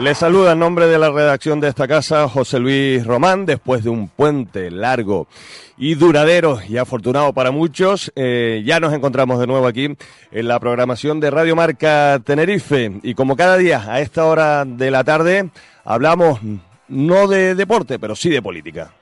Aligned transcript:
Le 0.00 0.14
saluda 0.14 0.52
en 0.52 0.60
nombre 0.60 0.86
de 0.86 0.96
la 0.96 1.10
redacción 1.10 1.58
de 1.58 1.66
esta 1.66 1.88
casa 1.88 2.28
José 2.28 2.60
Luis 2.60 3.04
Román, 3.04 3.46
después 3.46 3.82
de 3.82 3.90
un 3.90 4.08
puente 4.08 4.70
largo 4.70 5.26
y 5.76 5.96
duradero 5.96 6.60
y 6.68 6.76
afortunado 6.76 7.32
para 7.32 7.50
muchos. 7.50 8.12
Eh, 8.14 8.62
ya 8.64 8.78
nos 8.78 8.92
encontramos 8.92 9.40
de 9.40 9.48
nuevo 9.48 9.66
aquí 9.66 9.96
en 10.30 10.48
la 10.48 10.60
programación 10.60 11.18
de 11.18 11.32
Radio 11.32 11.56
Marca 11.56 12.20
Tenerife 12.24 13.00
y 13.02 13.14
como 13.14 13.34
cada 13.34 13.56
día 13.56 13.92
a 13.92 14.00
esta 14.00 14.24
hora 14.26 14.64
de 14.64 14.88
la 14.92 15.02
tarde 15.02 15.50
hablamos 15.84 16.38
no 16.86 17.26
de 17.26 17.56
deporte, 17.56 17.98
pero 17.98 18.14
sí 18.14 18.30
de 18.30 18.40
política. 18.40 18.92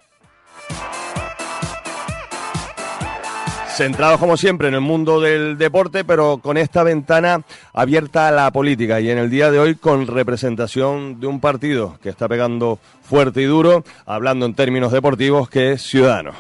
Centrados 3.77 4.19
como 4.19 4.39
siempre 4.39 4.69
en 4.69 4.75
el 4.75 4.81
mundo 4.81 5.21
del 5.21 5.59
deporte, 5.59 6.03
pero 6.03 6.39
con 6.39 6.57
esta 6.57 6.83
ventana 6.83 7.43
abierta 7.75 8.29
a 8.29 8.31
la 8.31 8.51
política 8.51 9.01
y 9.01 9.11
en 9.11 9.19
el 9.19 9.29
día 9.29 9.51
de 9.51 9.59
hoy 9.59 9.75
con 9.75 10.07
representación 10.07 11.21
de 11.21 11.27
un 11.27 11.41
partido 11.41 11.99
que 12.03 12.09
está 12.09 12.27
pegando 12.27 12.79
fuerte 13.03 13.43
y 13.43 13.45
duro, 13.45 13.85
hablando 14.07 14.47
en 14.47 14.55
términos 14.55 14.93
deportivos, 14.93 15.51
que 15.51 15.73
es 15.73 15.83
Ciudadanos. 15.83 16.35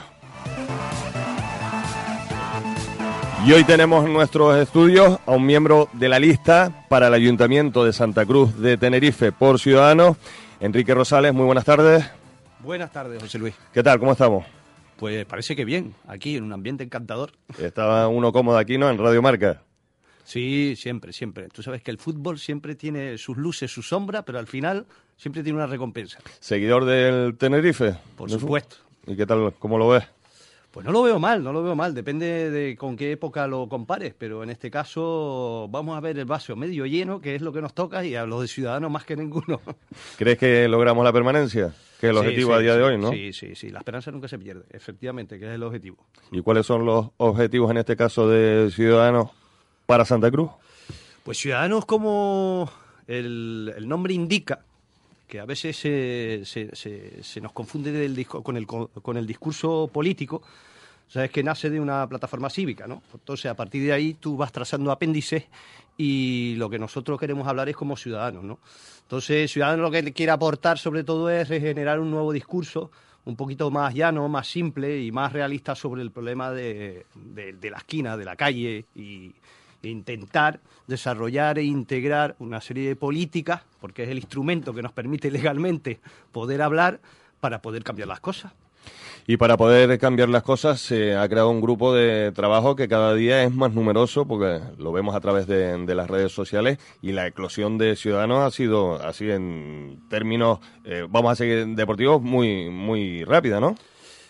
Y 3.45 3.53
hoy 3.53 3.65
tenemos 3.65 4.07
en 4.07 4.15
nuestros 4.15 4.57
estudios 4.57 5.19
a 5.27 5.33
un 5.33 5.45
miembro 5.45 5.91
de 5.93 6.09
la 6.09 6.19
lista 6.19 6.87
para 6.89 7.09
el 7.09 7.15
Ayuntamiento 7.15 7.85
de 7.85 7.93
Santa 7.93 8.25
Cruz 8.25 8.59
de 8.59 8.79
Tenerife 8.79 9.31
por 9.31 9.61
Ciudadanos, 9.61 10.17
Enrique 10.59 10.95
Rosales. 10.95 11.35
Muy 11.35 11.45
buenas 11.45 11.67
tardes. 11.67 12.03
Buenas 12.61 12.91
tardes, 12.91 13.23
José 13.23 13.39
Luis. 13.39 13.55
¿Qué 13.75 13.83
tal? 13.83 13.99
¿Cómo 13.99 14.13
estamos? 14.13 14.56
Pues 14.97 15.25
parece 15.27 15.55
que 15.55 15.65
bien, 15.65 15.95
aquí 16.07 16.37
en 16.37 16.45
un 16.45 16.53
ambiente 16.53 16.85
encantador. 16.85 17.33
Estaba 17.59 18.09
uno 18.09 18.33
cómodo 18.33 18.57
aquí, 18.57 18.79
¿no? 18.79 18.91
En 18.91 18.99
Radio 18.99 19.21
Marca. 19.21 19.63
Sí, 20.25 20.75
siempre, 20.77 21.13
siempre. 21.13 21.49
Tú 21.49 21.63
sabes 21.63 21.83
que 21.83 21.91
el 21.91 21.99
fútbol 21.99 22.39
siempre 22.39 22.75
tiene 22.75 23.17
sus 23.17 23.37
luces, 23.37 23.71
sus 23.71 23.89
sombras, 23.89 24.25
pero 24.27 24.39
al 24.39 24.47
final 24.47 24.87
siempre 25.17 25.43
tiene 25.43 25.59
una 25.59 25.67
recompensa. 25.67 26.19
¿Seguidor 26.41 26.85
del 26.85 27.37
Tenerife? 27.37 27.95
Por 28.17 28.31
supuesto. 28.31 28.77
¿Y 29.07 29.17
qué 29.17 29.25
tal? 29.25 29.55
¿Cómo 29.59 29.79
lo 29.79 29.89
ves? 29.89 30.05
Pues 30.77 30.85
no 30.85 30.93
lo 30.93 31.03
veo 31.03 31.19
mal, 31.19 31.43
no 31.43 31.55
lo 31.55 31.63
veo 31.63 31.75
mal, 31.75 31.95
depende 31.95 32.51
de 32.51 32.77
con 32.77 32.99
qué 32.99 33.13
época 33.13 33.47
lo 33.47 33.67
compares, 33.67 34.13
pero 34.13 34.43
en 34.43 34.51
este 34.51 34.71
caso 34.71 35.69
vamos 35.71 35.97
a 35.97 36.01
ver 36.01 36.19
el 36.19 36.27
vaso 36.27 36.55
medio 36.55 36.85
lleno, 36.85 37.19
que 37.19 37.35
es 37.35 37.41
lo 37.41 37.51
que 37.51 37.63
nos 37.63 37.73
toca, 37.73 38.05
y 38.05 38.15
a 38.15 38.27
los 38.27 38.43
de 38.43 38.47
Ciudadanos 38.49 38.91
más 38.91 39.07
que 39.07 39.17
ninguno. 39.17 39.63
¿Crees 40.19 40.37
que 40.37 40.69
logramos 40.69 41.03
la 41.03 41.15
permanencia? 41.15 41.73
Que 41.99 42.09
es 42.09 42.11
el 42.11 42.19
objetivo 42.19 42.53
a 42.53 42.59
día 42.59 42.77
de 42.77 42.83
hoy, 42.83 42.99
¿no? 42.99 43.11
Sí, 43.11 43.33
sí, 43.33 43.55
sí, 43.55 43.71
la 43.71 43.79
esperanza 43.79 44.11
nunca 44.11 44.29
se 44.29 44.39
pierde, 44.39 44.67
efectivamente, 44.69 45.39
que 45.39 45.47
es 45.47 45.55
el 45.55 45.63
objetivo. 45.63 45.97
¿Y 46.31 46.43
cuáles 46.43 46.67
son 46.67 46.85
los 46.85 47.09
objetivos 47.17 47.71
en 47.71 47.79
este 47.79 47.97
caso 47.97 48.29
de 48.29 48.71
Ciudadanos 48.71 49.31
para 49.87 50.05
Santa 50.05 50.31
Cruz? 50.31 50.51
Pues 51.23 51.39
Ciudadanos, 51.39 51.87
como 51.87 52.71
el, 53.07 53.73
nombre 53.87 54.13
indica, 54.13 54.67
que 55.27 55.41
a 55.41 55.45
veces 55.45 55.77
se, 55.77 56.45
se, 56.45 57.41
nos 57.41 57.53
confunde 57.53 58.27
con, 58.27 58.57
el, 58.57 58.67
con 58.67 59.17
el 59.17 59.27
discurso 59.27 59.91
político, 59.93 60.43
sabes 61.09 61.31
que 61.31 61.43
nace 61.43 61.71
de 61.71 61.81
una 61.81 62.09
plataforma 62.09 62.51
cívica, 62.51 62.87
¿no? 62.87 63.03
Entonces, 63.13 63.51
a 63.51 63.55
partir 63.55 63.85
de 63.85 63.93
ahí 63.93 64.15
tú 64.15 64.37
vas 64.37 64.53
trazando 64.53 64.91
apéndices 64.91 65.45
y 65.97 66.55
lo 66.57 66.69
que 66.69 66.79
nosotros 66.79 67.19
queremos 67.19 67.47
hablar 67.49 67.69
es 67.69 67.77
como 67.77 67.97
ciudadanos, 67.97 68.45
¿no? 68.45 68.59
Entonces, 69.03 69.51
Ciudadanos 69.53 69.85
lo 69.85 69.91
que 69.91 70.13
quiere 70.13 70.33
aportar 70.33 70.79
sobre 70.79 71.05
todo 71.05 71.31
es 71.31 71.49
generar 71.49 72.01
un 72.01 72.11
nuevo 72.11 72.33
discurso 72.33 72.91
un 73.25 73.37
poquito 73.37 73.71
más 73.71 73.95
llano, 73.95 74.29
más 74.29 74.47
simple 74.49 75.03
y 75.03 75.13
más 75.13 75.33
realista 75.33 75.75
sobre 75.75 76.03
el 76.03 76.11
problema 76.11 76.51
de, 76.51 77.07
la 77.35 77.79
esquina, 77.79 78.17
de 78.17 78.25
la 78.25 78.37
calle 78.37 78.85
y 78.95 79.33
intentar 79.91 80.61
desarrollar 80.87 81.59
e 81.59 81.65
integrar 81.65 82.37
una 82.39 82.61
serie 82.61 82.89
de 82.89 82.97
políticas, 82.97 83.63
porque 83.81 84.05
es 84.05 84.09
el 84.09 84.19
instrumento 84.19 84.75
que 84.75 84.83
nos 84.83 84.93
permite 84.93 85.31
legalmente 85.31 86.01
poder 86.33 86.63
hablar 86.63 87.01
para 87.41 87.63
poder 87.63 87.85
cambiar 87.85 88.09
las 88.09 88.21
cosas. 88.21 88.53
Y 89.29 89.39
para 89.39 89.57
poder 89.57 89.99
cambiar 89.99 90.29
las 90.29 90.45
cosas 90.45 90.81
se 90.81 91.17
ha 91.17 91.29
creado 91.29 91.51
un 91.51 91.61
grupo 91.61 91.93
de 91.93 92.31
trabajo 92.31 92.77
que 92.77 92.87
cada 92.87 93.13
día 93.15 93.43
es 93.43 93.53
más 93.53 93.73
numeroso 93.73 94.25
porque 94.25 94.61
lo 94.79 94.93
vemos 94.93 95.17
a 95.17 95.21
través 95.21 95.49
de, 95.49 95.95
las 95.97 96.09
redes 96.09 96.31
sociales 96.31 96.79
y 97.03 97.11
la 97.11 97.27
eclosión 97.27 97.77
de 97.77 97.97
ciudadanos 97.97 98.45
ha 98.45 98.51
sido 98.53 99.03
así 99.03 99.29
en 99.29 100.01
términos, 100.09 100.61
eh, 100.85 101.07
vamos 101.09 101.33
a 101.33 101.35
seguir 101.35 101.67
deportivos, 101.75 102.23
muy, 102.23 102.71
muy 102.71 103.25
rápida, 103.25 103.59
¿no? 103.59 103.75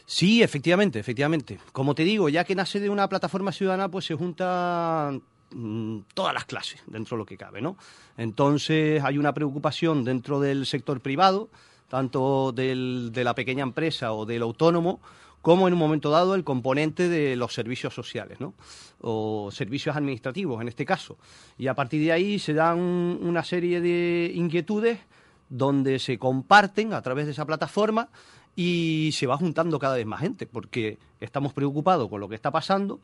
Sí, 0.07 0.43
efectivamente, 0.43 0.99
efectivamente. 0.99 1.59
Como 1.73 1.95
te 1.95 2.05
digo, 2.05 2.29
ya 2.31 2.45
que 2.45 2.55
nace 2.55 2.81
de 2.81 2.89
una 2.89 3.09
plataforma 3.09 3.53
ciudadana, 3.53 3.91
pues 3.91 4.07
se 4.07 4.15
juntan 4.15 5.21
mm, 5.51 5.99
todas 6.15 6.35
las 6.35 6.45
clases 6.45 6.83
dentro 6.87 7.17
de 7.17 7.19
lo 7.21 7.27
que 7.27 7.37
cabe, 7.37 7.61
¿no? 7.61 7.77
Entonces 8.17 9.03
hay 9.03 9.19
una 9.19 9.35
preocupación 9.35 10.05
dentro 10.05 10.41
del 10.41 10.67
sector 10.67 11.01
privado, 11.01 11.49
tanto 11.89 12.53
del, 12.53 13.11
de 13.13 13.25
la 13.25 13.35
pequeña 13.35 13.63
empresa 13.63 14.13
o 14.13 14.27
del 14.27 14.43
autónomo, 14.43 15.01
como 15.47 15.69
en 15.69 15.75
un 15.75 15.79
momento 15.79 16.11
dado 16.11 16.35
el 16.35 16.43
componente 16.43 17.09
de 17.09 17.37
los 17.37 17.55
servicios 17.55 17.95
sociales, 17.95 18.41
¿no? 18.41 18.55
o 19.01 19.51
servicios 19.53 19.95
administrativos 19.95 20.61
en 20.61 20.67
este 20.67 20.85
caso. 20.85 21.19
Y 21.57 21.69
a 21.69 21.75
partir 21.75 22.03
de 22.03 22.11
ahí 22.11 22.41
se 22.41 22.53
dan 22.53 22.79
una 22.79 23.45
serie 23.45 23.81
de 23.81 24.33
inquietudes 24.35 24.99
donde 25.49 26.01
se 26.01 26.19
comparten 26.19 26.93
a 26.93 27.01
través 27.03 27.27
de 27.27 27.31
esa 27.33 27.45
plataforma 27.45 28.09
y 28.57 29.11
se 29.13 29.29
va 29.29 29.37
juntando 29.37 29.79
cada 29.79 29.95
vez 29.95 30.07
más 30.07 30.21
gente, 30.21 30.47
porque 30.47 30.99
estamos 31.21 31.53
preocupados 31.53 32.09
con 32.09 32.21
lo 32.21 32.29
que 32.29 32.35
está 32.35 32.51
pasando 32.51 33.01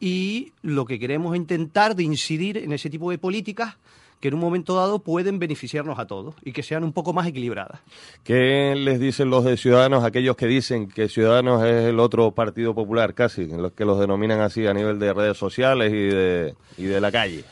y 0.00 0.52
lo 0.62 0.84
que 0.84 0.98
queremos 0.98 1.34
es 1.34 1.40
intentar 1.40 1.96
de 1.96 2.04
incidir 2.04 2.58
en 2.58 2.72
ese 2.72 2.90
tipo 2.90 3.10
de 3.10 3.18
políticas 3.18 3.76
que 4.20 4.28
en 4.28 4.34
un 4.34 4.40
momento 4.40 4.74
dado 4.74 4.98
pueden 4.98 5.38
beneficiarnos 5.38 5.98
a 5.98 6.06
todos 6.06 6.34
y 6.42 6.52
que 6.52 6.62
sean 6.62 6.82
un 6.82 6.92
poco 6.92 7.12
más 7.12 7.26
equilibradas. 7.26 7.80
¿Qué 8.24 8.74
les 8.76 8.98
dicen 8.98 9.30
los 9.30 9.44
de 9.44 9.56
Ciudadanos, 9.56 10.04
aquellos 10.04 10.36
que 10.36 10.46
dicen 10.46 10.88
que 10.88 11.08
Ciudadanos 11.08 11.64
es 11.64 11.84
el 11.86 12.00
otro 12.00 12.32
partido 12.32 12.74
popular 12.74 13.14
casi, 13.14 13.46
los 13.46 13.72
que 13.72 13.84
los 13.84 14.00
denominan 14.00 14.40
así 14.40 14.66
a 14.66 14.74
nivel 14.74 14.98
de 14.98 15.12
redes 15.12 15.36
sociales 15.36 15.92
y 15.92 16.06
de, 16.14 16.54
y 16.76 16.84
de 16.84 17.00
la 17.00 17.12
calle? 17.12 17.44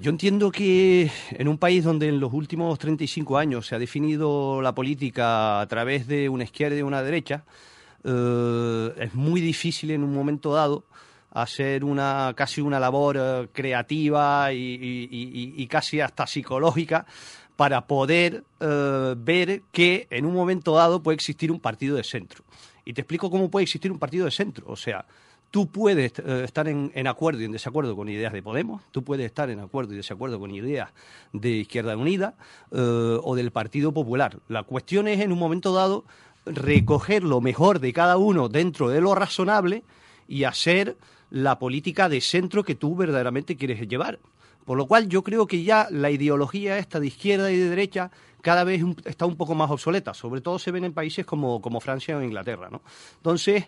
Yo 0.00 0.10
entiendo 0.10 0.50
que 0.50 1.10
en 1.30 1.48
un 1.48 1.56
país 1.56 1.84
donde 1.84 2.08
en 2.08 2.20
los 2.20 2.32
últimos 2.32 2.78
35 2.78 3.38
años 3.38 3.66
se 3.66 3.74
ha 3.74 3.78
definido 3.78 4.60
la 4.60 4.74
política 4.74 5.60
a 5.60 5.66
través 5.66 6.06
de 6.06 6.28
una 6.28 6.44
izquierda 6.44 6.76
y 6.76 6.82
una 6.82 7.02
derecha, 7.02 7.44
eh, 8.04 8.92
es 8.98 9.14
muy 9.14 9.40
difícil 9.40 9.92
en 9.92 10.02
un 10.02 10.12
momento 10.12 10.52
dado 10.52 10.84
hacer 11.32 11.84
una 11.84 12.32
casi 12.36 12.60
una 12.60 12.78
labor 12.78 13.16
eh, 13.18 13.48
creativa 13.52 14.52
y, 14.52 15.66
casi 15.70 16.00
hasta 16.00 16.26
psicológica 16.26 17.06
para 17.56 17.86
poder 17.86 18.44
eh, 18.60 19.14
ver 19.16 19.62
que 19.72 20.06
en 20.10 20.26
un 20.26 20.34
momento 20.34 20.74
dado 20.74 21.02
puede 21.02 21.14
existir 21.14 21.50
un 21.50 21.60
partido 21.60 21.96
de 21.96 22.04
centro. 22.04 22.44
Y 22.84 22.92
te 22.92 23.02
explico 23.02 23.30
cómo 23.30 23.50
puede 23.50 23.64
existir 23.64 23.92
un 23.92 23.98
partido 23.98 24.24
de 24.24 24.30
centro. 24.30 24.66
O 24.68 24.76
sea, 24.76 25.06
tú 25.50 25.68
puedes 25.68 26.12
eh, 26.18 26.42
estar 26.44 26.68
en, 26.68 27.06
acuerdo 27.06 27.40
y 27.40 27.44
en 27.44 27.52
desacuerdo 27.52 27.94
con 27.96 28.08
ideas 28.08 28.32
de 28.32 28.42
Podemos, 28.42 28.82
tú 28.90 29.02
puedes 29.02 29.24
estar 29.24 29.48
en 29.48 29.60
acuerdo 29.60 29.94
y 29.94 29.96
desacuerdo 29.96 30.38
con 30.38 30.50
ideas 30.50 30.90
de 31.32 31.50
Izquierda 31.50 31.96
Unida 31.96 32.34
o 32.70 33.34
del 33.36 33.52
Partido 33.52 33.92
Popular. 33.92 34.38
La 34.48 34.64
cuestión 34.64 35.08
es, 35.08 35.20
en 35.20 35.32
un 35.32 35.38
momento 35.38 35.72
dado, 35.72 36.04
recoger 36.44 37.22
lo 37.22 37.40
mejor 37.40 37.78
de 37.78 37.92
cada 37.92 38.16
uno 38.16 38.48
dentro 38.48 38.88
de 38.88 39.00
lo 39.00 39.14
razonable 39.14 39.84
y 40.32 40.44
hacer 40.44 40.96
la 41.28 41.58
política 41.58 42.08
de 42.08 42.22
centro 42.22 42.64
que 42.64 42.74
tú 42.74 42.96
verdaderamente 42.96 43.54
quieres 43.54 43.86
llevar. 43.86 44.18
Por 44.64 44.78
lo 44.78 44.86
cual 44.86 45.06
yo 45.06 45.22
creo 45.22 45.46
que 45.46 45.62
ya 45.62 45.88
la 45.90 46.10
ideología 46.10 46.78
esta 46.78 47.00
de 47.00 47.08
izquierda 47.08 47.52
y 47.52 47.58
de 47.58 47.68
derecha 47.68 48.10
cada 48.40 48.64
vez 48.64 48.82
está 49.04 49.26
un 49.26 49.36
poco 49.36 49.54
más 49.54 49.70
obsoleta. 49.70 50.14
Sobre 50.14 50.40
todo 50.40 50.58
se 50.58 50.70
ven 50.70 50.84
en 50.84 50.94
países 50.94 51.26
como, 51.26 51.60
como 51.60 51.80
Francia 51.80 52.16
o 52.16 52.22
Inglaterra. 52.22 52.70
¿no? 52.70 52.80
Entonces, 53.16 53.66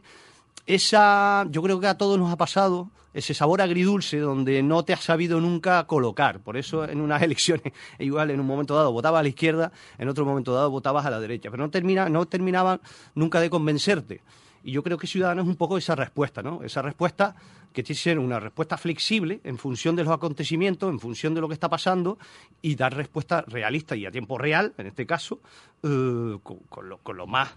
esa, 0.65 1.47
yo 1.51 1.63
creo 1.63 1.81
que 1.81 1.87
a 1.87 1.99
todos 1.99 2.19
nos 2.19 2.33
ha 2.33 2.37
pasado 2.37 2.89
ese 3.13 3.35
sabor 3.35 3.61
agridulce 3.61 4.19
donde 4.19 4.63
no 4.63 4.87
te 4.87 4.95
has 4.95 5.05
sabido 5.05 5.43
nunca 5.43 5.87
colocar. 5.87 6.41
Por 6.41 6.57
eso 6.57 6.89
en 6.89 7.03
unas 7.03 7.21
elecciones, 7.29 7.75
igual 7.99 8.31
en 8.31 8.41
un 8.41 8.47
momento 8.47 8.75
dado 8.75 8.91
votabas 8.91 9.21
a 9.21 9.23
la 9.23 9.29
izquierda, 9.29 9.71
en 9.99 10.09
otro 10.09 10.25
momento 10.25 10.55
dado 10.55 10.71
votabas 10.71 11.05
a 11.05 11.11
la 11.11 11.21
derecha. 11.21 11.51
Pero 11.51 11.63
no, 11.63 11.71
termina, 11.71 12.09
no 12.09 12.25
terminaban 12.25 12.81
nunca 13.15 13.39
de 13.41 13.51
convencerte. 13.51 14.23
Y 14.65 14.73
yo 14.73 14.83
creo 14.83 14.97
que 14.97 15.07
Ciudadanos 15.07 15.45
es 15.45 15.51
un 15.51 15.57
poco 15.57 15.77
esa 15.77 15.95
respuesta, 15.95 16.43
¿no? 16.43 16.63
Esa 16.63 16.81
respuesta 16.81 17.37
que 17.75 17.83
tiene 17.83 17.97
que 17.99 18.03
ser 18.03 18.19
una 18.19 18.41
respuesta 18.41 18.79
flexible 18.79 19.41
en 19.45 19.59
función 19.59 19.95
de 19.95 20.05
los 20.05 20.13
acontecimientos, 20.13 20.91
en 20.91 20.99
función 20.99 21.35
de 21.35 21.43
lo 21.43 21.49
que 21.49 21.55
está 21.55 21.69
pasando 21.69 22.19
y 22.63 22.75
dar 22.75 22.95
respuesta 22.95 23.45
realista 23.47 23.95
y 23.95 24.07
a 24.07 24.11
tiempo 24.11 24.39
real, 24.39 24.73
en 24.79 24.87
este 24.87 25.05
caso, 25.07 25.41
eh, 25.83 26.39
con, 26.43 26.89
lo, 26.89 27.27
más 27.27 27.51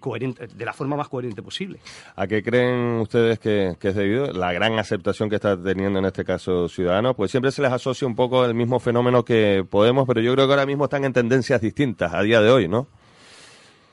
coherente, 0.00 0.46
de 0.46 0.64
la 0.64 0.72
forma 0.72 0.96
más 0.96 1.08
coherente 1.08 1.42
posible. 1.42 1.80
¿A 2.14 2.26
qué 2.26 2.42
creen 2.42 3.00
ustedes 3.00 3.38
que, 3.38 3.76
es 3.78 3.94
debido 3.94 4.32
la 4.32 4.52
gran 4.52 4.78
aceptación 4.78 5.28
que 5.28 5.36
está 5.36 5.60
teniendo 5.60 5.98
en 5.98 6.06
este 6.06 6.24
caso 6.24 6.68
Ciudadanos? 6.68 7.16
Pues 7.16 7.32
siempre 7.32 7.50
se 7.50 7.60
les 7.60 7.72
asocia 7.72 8.06
un 8.06 8.14
poco 8.14 8.46
el 8.46 8.54
mismo 8.54 8.80
fenómeno 8.80 9.24
que 9.24 9.66
Podemos, 9.68 10.06
pero 10.06 10.20
yo 10.22 10.32
creo 10.32 10.46
que 10.46 10.52
ahora 10.54 10.66
mismo 10.66 10.84
están 10.84 11.04
en 11.04 11.12
tendencias 11.12 11.60
distintas 11.60 12.14
a 12.14 12.22
día 12.22 12.40
de 12.40 12.50
hoy, 12.50 12.68
¿no? 12.68 12.86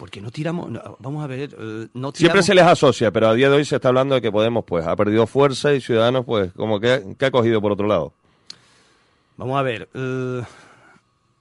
Porque 0.03 0.19
no 0.19 0.31
tiramos, 0.31 0.69
vamos 0.99 1.23
a 1.23 1.27
ver, 1.27 1.55
eh, 1.57 1.87
no 1.93 2.11
Siempre 2.11 2.43
se 2.43 2.53
les 2.53 2.65
asocia, 2.65 3.09
pero 3.09 3.29
a 3.29 3.33
día 3.33 3.49
de 3.49 3.55
hoy 3.55 3.63
se 3.63 3.77
está 3.77 3.87
hablando 3.87 4.15
de 4.15 4.21
que 4.21 4.33
Podemos 4.33 4.65
pues 4.65 4.85
ha 4.85 4.97
perdido 4.97 5.25
fuerza 5.27 5.73
y 5.73 5.79
Ciudadanos 5.79 6.25
pues 6.25 6.51
como 6.51 6.77
que, 6.81 7.15
ha 7.21 7.31
cogido 7.31 7.61
por 7.61 7.71
otro 7.71 7.87
lado. 7.87 8.11
Vamos 9.37 9.57
a 9.57 9.61
ver, 9.61 9.87
eh, 9.93 10.43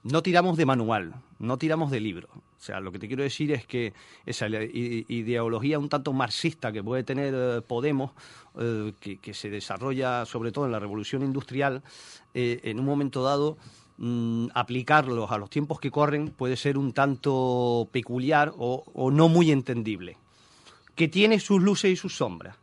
no 0.03 0.23
tiramos 0.23 0.55
de 0.55 0.65
manual, 0.65 1.13
no 1.39 1.57
tiramos 1.57 1.91
de 1.91 1.99
libro. 1.99 2.29
O 2.33 2.63
sea, 2.63 2.79
lo 2.79 2.93
que 2.93 2.99
te 2.99 3.09
quiero 3.09 3.23
decir 3.23 3.51
es 3.51 3.65
que 3.65 3.91
esa 4.25 4.47
ideología 4.47 5.77
un 5.77 5.89
tanto 5.89 6.13
marxista 6.13 6.71
que 6.71 6.81
puede 6.81 7.03
tener 7.03 7.33
eh, 7.35 7.61
Podemos, 7.67 8.11
eh, 8.57 8.93
que, 9.01 9.33
se 9.33 9.49
desarrolla 9.49 10.25
sobre 10.25 10.53
todo 10.53 10.67
en 10.67 10.71
la 10.71 10.79
revolución 10.79 11.21
industrial, 11.21 11.83
en 12.33 12.79
un 12.79 12.85
momento 12.85 13.23
dado, 13.23 13.57
mm, 13.97 14.47
aplicarlos 14.53 15.31
a 15.31 15.37
los 15.37 15.49
tiempos 15.49 15.79
que 15.79 15.91
corren 15.91 16.29
puede 16.29 16.57
ser 16.57 16.77
un 16.77 16.93
tanto 16.93 17.87
peculiar 17.91 18.53
o, 18.57 19.11
no 19.11 19.29
muy 19.29 19.51
entendible. 19.51 20.17
Que 20.95 21.07
tiene 21.07 21.39
sus 21.39 21.61
luces 21.61 21.91
y 21.91 21.95
sus 21.95 22.15
sombras. 22.15 22.55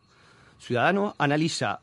Ciudadano 0.59 1.15
analiza 1.19 1.81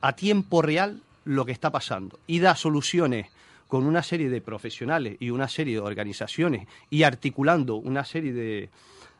a 0.00 0.12
tiempo 0.14 0.62
real 0.62 1.02
lo 1.24 1.44
que 1.44 1.52
está 1.52 1.70
pasando 1.70 2.18
y 2.26 2.38
da 2.38 2.54
soluciones 2.54 3.28
con 3.68 3.84
una 3.86 4.02
serie 4.02 4.28
de 4.28 4.40
profesionales 4.40 5.16
y 5.20 5.30
una 5.30 5.48
serie 5.48 5.74
de 5.74 5.80
organizaciones 5.80 6.68
y 6.90 7.02
articulando 7.02 7.76
una 7.76 8.04
serie 8.04 8.32
de, 8.32 8.70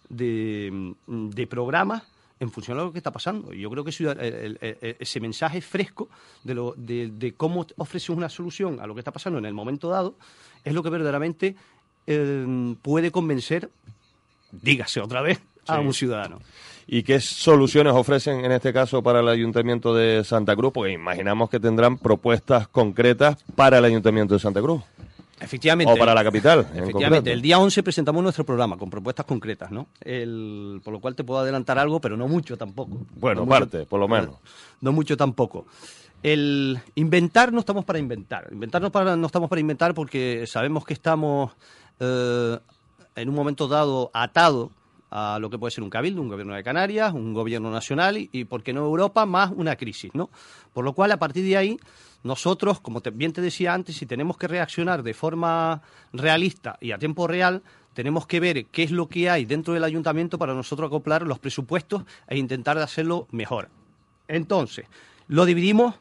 de, 0.09 1.47
programas 1.49 2.03
en 2.45 2.51
función 2.51 2.79
de 2.79 2.85
lo 2.85 2.93
que 2.93 2.99
está 2.99 3.11
pasando. 3.11 3.53
Y 3.53 3.61
yo 3.61 3.71
creo 3.71 3.85
que 3.85 3.91
ese 5.01 5.21
mensaje 5.21 5.61
fresco 5.61 6.09
de, 6.45 6.55
lo, 6.55 6.75
de, 6.77 7.35
cómo 7.37 7.67
ofrece 7.77 8.13
una 8.13 8.29
solución 8.29 8.81
a 8.81 8.87
lo 8.87 8.95
que 8.95 9.01
está 9.01 9.11
pasando 9.11 9.39
en 9.39 9.47
el 9.47 9.55
momento 9.55 9.89
dado 9.89 10.15
es 10.63 10.73
lo 10.73 10.83
que 10.83 10.91
verdaderamente 10.91 11.57
eh, 12.07 12.75
puede 12.81 13.11
convencer, 13.11 13.71
dígase 14.53 15.01
otra 15.01 15.23
vez, 15.23 15.41
a 15.67 15.81
un 15.81 15.95
ciudadano. 15.95 16.41
¿Y 16.87 17.03
qué 17.03 17.19
soluciones 17.21 17.95
ofrecen 17.95 18.45
en 18.45 18.53
este 18.53 18.73
caso 18.73 19.03
para 19.03 19.21
el 19.21 19.29
Ayuntamiento 19.29 19.95
de 19.95 20.23
Santa 20.23 20.55
Cruz? 20.55 20.73
Porque 20.75 20.93
imaginamos 20.93 21.49
que 21.49 21.59
tendrán 21.59 21.97
propuestas 21.97 22.69
concretas 22.69 23.43
para 23.57 23.79
el 23.79 23.85
Ayuntamiento 23.87 24.35
de 24.35 24.41
Santa 24.41 24.61
Cruz. 24.61 24.83
Efectivamente. 25.41 25.93
O 25.93 25.97
para 25.97 26.15
la 26.15 26.23
capital. 26.23 26.67
Efectivamente. 26.75 27.33
El 27.33 27.43
día 27.43 27.59
11 27.59 27.83
presentamos 27.83 28.23
nuestro 28.23 28.45
programa 28.45 28.77
con 28.77 28.89
propuestas 28.89 29.27
concretas, 29.27 29.71
¿no? 29.71 29.89
por 30.83 30.93
lo 30.93 31.01
cual 31.01 31.15
te 31.15 31.25
puedo 31.25 31.41
adelantar 31.41 31.79
algo, 31.79 32.01
pero 32.01 32.17
no 32.17 32.29
mucho 32.29 32.57
tampoco. 32.57 33.07
Bueno, 33.17 33.47
parte, 33.47 33.87
por 33.87 34.01
lo 34.01 34.09
menos. 34.09 34.37
No, 34.81 34.93
mucho 34.93 35.17
tampoco. 35.17 35.67
El 36.23 36.79
inventar 36.95 37.53
no 37.53 37.61
estamos 37.61 37.85
para 37.85 37.99
inventar. 37.99 38.49
Inventar 38.51 38.81
no, 38.81 38.91
para, 38.91 39.17
no 39.17 39.27
estamos 39.27 39.51
para 39.51 39.61
inventar 39.61 39.93
porque 39.93 40.47
sabemos 40.47 40.85
que 40.85 40.95
estamos 40.95 41.53
eh, 42.01 42.59
en 43.17 43.29
un 43.29 43.35
momento 43.35 43.69
dado 43.69 44.11
atados 44.15 44.71
a 45.11 45.39
lo 45.39 45.49
que 45.49 45.59
puede 45.59 45.71
ser 45.71 45.85
un 45.85 45.91
cabildo, 45.91 46.21
un 46.21 46.29
gobierno 46.29 46.55
de 46.55 46.65
Canarias, 46.65 47.13
un 47.13 47.35
gobierno 47.35 47.71
nacional 47.71 48.17
y, 48.19 48.45
¿por 48.47 48.65
qué 48.65 48.73
no 48.73 48.81
Europa? 48.85 49.25
Más 49.27 49.53
una 49.55 49.77
crisis, 49.77 50.11
¿no? 50.13 50.29
Por 50.73 50.85
lo 50.85 50.93
cual, 50.93 51.13
a 51.13 51.19
partir 51.19 51.45
de 51.45 51.57
ahí, 51.57 51.79
nosotros, 52.25 52.81
como 52.81 53.01
bien 53.13 53.33
te 53.33 53.43
decía 53.43 53.75
antes, 53.75 53.97
si 53.97 54.07
tenemos 54.07 54.39
que 54.39 54.49
reaccionar 54.49 55.03
de 55.03 55.15
forma 55.15 55.83
realista 56.13 56.79
y 56.81 56.93
a 56.93 56.99
tiempo 56.99 57.27
real, 57.27 57.63
tenemos 57.93 58.27
que 58.27 58.41
ver 58.41 58.67
qué 58.67 58.83
es 58.83 58.91
lo 58.91 59.09
que 59.09 59.29
hay 59.29 59.45
dentro 59.45 59.75
del 59.75 59.85
ayuntamiento 59.85 60.39
para 60.39 60.55
nosotros 60.55 60.89
acoplar 60.89 61.27
los 61.27 61.39
presupuestos 61.39 62.05
e 62.27 62.39
intentar 62.39 62.79
hacerlo 62.79 63.29
mejor. 63.31 63.69
Entonces, 64.27 64.87
lo 65.29 65.45
dividimos 65.45 65.97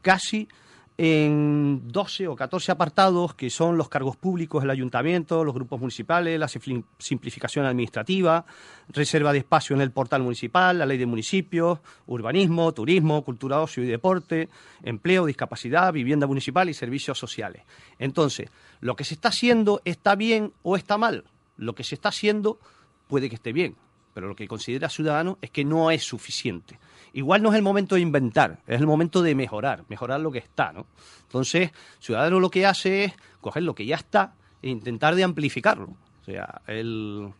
casi 0.00 0.48
en 0.98 1.82
12 1.88 2.28
o 2.28 2.36
14 2.36 2.72
apartados 2.72 3.34
que 3.34 3.50
son 3.50 3.76
los 3.76 3.88
cargos 3.88 4.16
públicos 4.16 4.62
del 4.62 4.70
ayuntamiento, 4.70 5.44
los 5.44 5.54
grupos 5.54 5.78
municipales, 5.78 6.38
la 6.40 6.48
simplificación 6.48 7.66
administrativa, 7.66 8.46
reserva 8.88 9.32
de 9.32 9.40
espacio 9.40 9.76
en 9.76 9.82
el 9.82 9.90
portal 9.90 10.22
municipal, 10.22 10.78
la 10.78 10.86
ley 10.86 10.96
de 10.96 11.04
municipios, 11.04 11.80
urbanismo, 12.06 12.72
turismo, 12.72 13.22
cultura, 13.22 13.60
ocio 13.60 13.82
y 13.82 13.86
deporte, 13.86 14.48
empleo, 14.82 15.26
discapacidad, 15.26 15.92
vivienda 15.92 16.26
municipal 16.26 16.68
y 16.70 16.74
servicios 16.74 17.18
sociales. 17.18 17.62
Entonces, 17.98 18.48
lo 18.80 18.96
que 18.96 19.04
se 19.04 19.14
está 19.14 19.28
haciendo 19.28 19.82
está 19.84 20.14
bien 20.14 20.52
o 20.62 20.76
está 20.76 20.96
mal. 20.96 21.24
Lo 21.58 21.74
que 21.74 21.84
se 21.84 21.94
está 21.94 22.08
haciendo 22.08 22.58
puede 23.06 23.28
que 23.28 23.36
esté 23.36 23.52
bien, 23.52 23.76
pero 24.14 24.28
lo 24.28 24.36
que 24.36 24.48
considera 24.48 24.88
ciudadano 24.88 25.36
es 25.42 25.50
que 25.50 25.64
no 25.64 25.90
es 25.90 26.04
suficiente. 26.04 26.78
Igual 27.16 27.42
no 27.42 27.48
es 27.48 27.54
el 27.54 27.62
momento 27.62 27.94
de 27.94 28.02
inventar, 28.02 28.58
es 28.66 28.78
el 28.78 28.86
momento 28.86 29.22
de 29.22 29.34
mejorar, 29.34 29.84
mejorar 29.88 30.20
lo 30.20 30.30
que 30.30 30.38
está, 30.38 30.72
¿no? 30.74 30.84
Entonces, 31.22 31.70
Ciudadano 31.98 32.40
lo 32.40 32.50
que 32.50 32.66
hace 32.66 33.04
es 33.04 33.14
coger 33.40 33.62
lo 33.62 33.74
que 33.74 33.86
ya 33.86 33.96
está 33.96 34.34
e 34.60 34.68
intentar 34.68 35.14
de 35.14 35.24
amplificarlo. 35.24 35.96
O 36.20 36.24
sea, 36.26 36.60
el, 36.66 37.32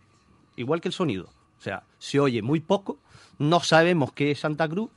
igual 0.56 0.80
que 0.80 0.88
el 0.88 0.94
sonido. 0.94 1.24
O 1.58 1.60
sea, 1.60 1.82
se 1.98 2.18
oye 2.18 2.40
muy 2.40 2.60
poco, 2.60 2.96
no 3.38 3.60
sabemos 3.60 4.14
qué 4.14 4.30
es 4.30 4.40
Santa 4.40 4.66
Cruz, 4.66 4.88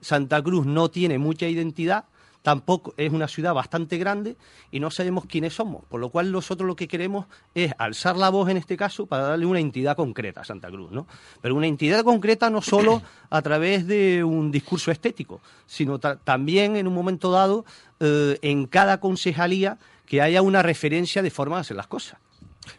Santa 0.00 0.40
Cruz 0.40 0.64
no 0.64 0.88
tiene 0.88 1.18
mucha 1.18 1.48
identidad, 1.48 2.04
tampoco 2.42 2.94
es 2.96 3.12
una 3.12 3.28
ciudad 3.28 3.54
bastante 3.54 3.98
grande 3.98 4.36
y 4.70 4.80
no 4.80 4.90
sabemos 4.90 5.24
quiénes 5.26 5.54
somos, 5.54 5.84
por 5.86 6.00
lo 6.00 6.10
cual 6.10 6.32
nosotros 6.32 6.66
lo 6.66 6.76
que 6.76 6.88
queremos 6.88 7.26
es 7.54 7.72
alzar 7.78 8.16
la 8.16 8.30
voz 8.30 8.48
en 8.48 8.56
este 8.56 8.76
caso 8.76 9.06
para 9.06 9.24
darle 9.24 9.46
una 9.46 9.60
entidad 9.60 9.96
concreta 9.96 10.42
a 10.42 10.44
Santa 10.44 10.68
Cruz, 10.68 10.90
¿no? 10.90 11.06
Pero 11.40 11.54
una 11.54 11.66
entidad 11.66 12.04
concreta 12.04 12.50
no 12.50 12.62
solo 12.62 13.02
a 13.30 13.42
través 13.42 13.86
de 13.86 14.24
un 14.24 14.50
discurso 14.50 14.90
estético, 14.90 15.40
sino 15.66 15.98
también 15.98 16.76
en 16.76 16.86
un 16.86 16.94
momento 16.94 17.30
dado 17.30 17.64
eh, 18.00 18.38
en 18.42 18.66
cada 18.66 19.00
concejalía 19.00 19.78
que 20.06 20.22
haya 20.22 20.40
una 20.42 20.62
referencia 20.62 21.22
de 21.22 21.30
forma 21.30 21.56
de 21.56 21.60
hacer 21.62 21.76
las 21.76 21.86
cosas. 21.86 22.18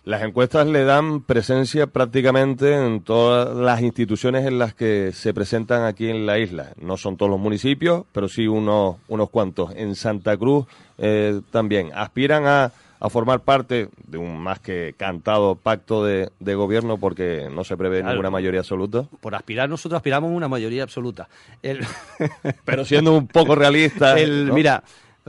Las 0.03 0.23
encuestas 0.23 0.67
le 0.67 0.83
dan 0.83 1.21
presencia 1.21 1.87
prácticamente 1.87 2.73
en 2.75 3.01
todas 3.01 3.55
las 3.55 3.81
instituciones 3.81 4.45
en 4.45 4.59
las 4.59 4.73
que 4.73 5.11
se 5.13 5.33
presentan 5.33 5.83
aquí 5.83 6.09
en 6.09 6.25
la 6.25 6.39
isla. 6.39 6.73
No 6.79 6.97
son 6.97 7.17
todos 7.17 7.29
los 7.29 7.39
municipios, 7.39 8.05
pero 8.11 8.27
sí 8.27 8.47
unos, 8.47 8.97
unos 9.07 9.29
cuantos. 9.29 9.71
En 9.75 9.95
Santa 9.95 10.37
Cruz 10.37 10.65
eh, 10.97 11.41
también. 11.51 11.91
Aspiran 11.93 12.45
a, 12.45 12.71
formar 13.09 13.39
parte 13.39 13.87
de 14.07 14.17
un 14.17 14.37
más 14.37 14.59
que 14.59 14.93
cantado 14.97 15.55
pacto 15.55 16.03
de, 16.03 16.29
gobierno 16.55 16.97
porque 16.97 17.47
no 17.49 17.63
se 17.63 17.77
prevé 17.77 18.03
ninguna 18.03 18.29
mayoría 18.29 18.59
absoluta. 18.59 19.05
Por 19.21 19.35
aspirar, 19.35 19.69
nosotros 19.69 19.97
aspiramos 19.97 20.29
a 20.29 20.33
una 20.33 20.49
mayoría 20.49 20.83
absoluta. 20.83 21.29
pero 22.65 22.83
siendo 22.83 23.13
un 23.13 23.27
poco 23.27 23.55
realista. 23.55 24.15
Mira 24.53 24.83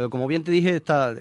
como 0.09 0.27
bien 0.27 0.45
te 0.45 0.51
dije, 0.51 0.77
está, 0.77 1.15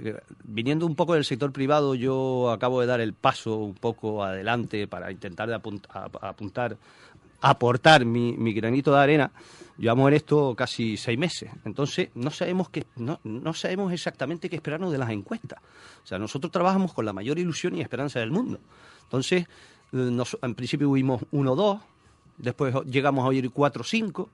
viniendo 0.43 0.85
un 0.85 0.95
poco 0.95 1.15
del 1.15 1.25
sector 1.25 1.51
privado, 1.51 1.95
yo 1.95 2.51
acabo 2.51 2.81
de 2.81 2.87
dar 2.87 3.01
el 3.01 3.13
paso 3.13 3.57
un 3.57 3.73
poco 3.73 4.23
adelante 4.23 4.87
para 4.87 5.11
intentar 5.11 5.49
de 5.49 5.55
apuntar, 5.55 6.77
aportar 7.41 8.05
mi, 8.05 8.53
granito 8.53 8.91
de 8.91 8.99
arena. 8.99 9.31
Llevamos 9.77 10.09
en 10.09 10.13
esto 10.15 10.55
casi 10.55 10.97
seis 10.97 11.17
meses. 11.17 11.49
Entonces, 11.65 12.09
no 12.13 12.31
sabemos, 12.31 12.69
qué, 12.69 12.85
no, 12.97 13.19
no 13.23 13.53
sabemos 13.53 13.91
exactamente 13.93 14.49
qué 14.49 14.57
esperarnos 14.57 14.91
de 14.91 14.97
las 14.97 15.09
encuestas. 15.09 15.59
O 16.03 16.07
sea, 16.07 16.19
nosotros 16.19 16.51
trabajamos 16.51 16.93
con 16.93 17.05
la 17.05 17.13
mayor 17.13 17.39
ilusión 17.39 17.75
y 17.75 17.81
esperanza 17.81 18.19
del 18.19 18.31
mundo. 18.31 18.59
Entonces, 19.03 19.48
eh, 19.93 20.24
en 20.41 20.55
principio 20.55 20.89
huimos 20.89 21.24
uno 21.31 21.55
dos, 21.55 21.79
después 22.38 22.75
llegamos 22.86 23.25
a 23.25 23.29
oír 23.29 23.50
cuatro 23.51 23.83
cinco, 23.83 24.29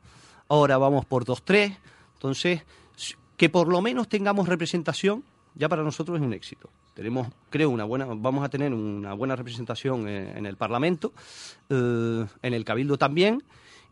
ahora 0.50 0.78
vamos 0.78 1.06
por 1.06 1.26
dos 1.26 1.44
tres. 1.44 1.74
Entonces, 2.16 2.64
que 3.38 3.50
por 3.50 3.68
lo 3.68 3.82
menos 3.82 4.08
tengamos 4.08 4.48
representación 4.48 5.24
ya 5.56 5.70
para 5.70 5.84
nosotros 5.84 6.18
es 6.18 6.24
un 6.24 6.34
éxito. 6.34 6.70
Tenemos, 6.94 7.30
creo, 7.50 7.70
una 7.70 7.86
buena, 7.86 8.06
vamos 8.06 8.44
a 8.44 8.50
tener 8.50 8.74
una 8.74 9.14
buena 9.14 9.36
representación 9.36 10.08
en, 10.08 10.46
el 10.46 10.58
Parlamento, 10.58 11.14
eh, 11.70 12.26
en 12.42 12.54
el 12.54 12.66
Cabildo 12.66 12.98
también 12.98 13.42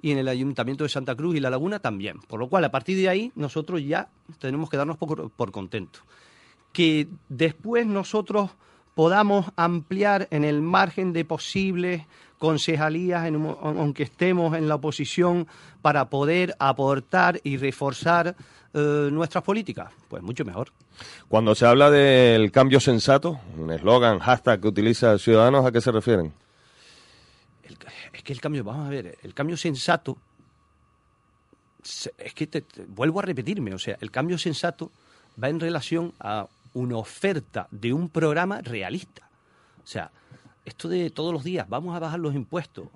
y 0.01 0.11
en 0.11 0.17
el 0.17 0.27
Ayuntamiento 0.27 0.83
de 0.83 0.89
Santa 0.89 1.15
Cruz 1.15 1.35
y 1.35 1.39
La 1.39 1.49
Laguna 1.49 1.79
también. 1.79 2.19
Por 2.27 2.39
lo 2.39 2.49
cual, 2.49 2.65
a 2.65 2.71
partir 2.71 2.97
de 2.97 3.07
ahí, 3.07 3.31
nosotros 3.35 3.81
ya 3.81 4.09
tenemos 4.39 4.69
que 4.69 4.77
darnos 4.77 4.97
por, 4.97 5.29
por 5.31 5.51
contentos. 5.51 6.03
Que 6.73 7.07
después 7.29 7.85
nosotros 7.87 8.51
podamos 8.95 9.47
ampliar 9.55 10.27
en 10.31 10.43
el 10.43 10.61
margen 10.61 11.13
de 11.13 11.25
posibles 11.25 12.03
concejalías, 12.37 13.25
aunque 13.61 14.03
estemos 14.03 14.55
en 14.57 14.67
la 14.67 14.75
oposición, 14.75 15.47
para 15.81 16.09
poder 16.09 16.55
aportar 16.59 17.39
y 17.43 17.57
reforzar 17.57 18.35
eh, 18.73 19.09
nuestras 19.11 19.43
políticas? 19.43 19.91
Pues 20.09 20.21
mucho 20.23 20.43
mejor. 20.43 20.71
Cuando 21.27 21.55
se 21.55 21.65
habla 21.65 21.89
del 21.89 22.51
cambio 22.51 22.79
sensato, 22.79 23.39
un 23.57 23.71
eslogan, 23.71 24.19
hashtag 24.19 24.59
que 24.59 24.67
utiliza 24.67 25.17
Ciudadanos, 25.17 25.65
¿a 25.65 25.71
qué 25.71 25.79
se 25.79 25.91
refieren? 25.91 26.33
es 28.13 28.21
que 28.23 28.33
el 28.33 28.41
cambio, 28.41 28.63
vamos 28.63 28.87
a 28.87 28.89
ver, 28.89 29.17
el 29.23 29.33
cambio 29.33 29.57
sensato, 29.57 30.17
es 31.83 32.33
que 32.33 32.47
te, 32.47 32.63
vuelvo 32.87 33.19
a 33.19 33.23
repetirme, 33.23 33.73
o 33.73 33.79
sea, 33.79 33.97
el 33.99 34.11
cambio 34.11 34.37
sensato 34.37 34.91
va 35.41 35.49
en 35.49 35.59
relación 35.59 36.13
a 36.19 36.47
una 36.73 36.97
oferta 36.97 37.67
de 37.71 37.93
un 37.93 38.09
programa 38.09 38.61
realista. 38.61 39.29
O 39.83 39.87
sea, 39.87 40.11
esto 40.65 40.87
de 40.89 41.09
todos 41.09 41.33
los 41.33 41.43
días, 41.43 41.67
vamos 41.67 41.95
a 41.95 41.99
bajar 41.99 42.19
los 42.19 42.35
impuestos, 42.35 42.87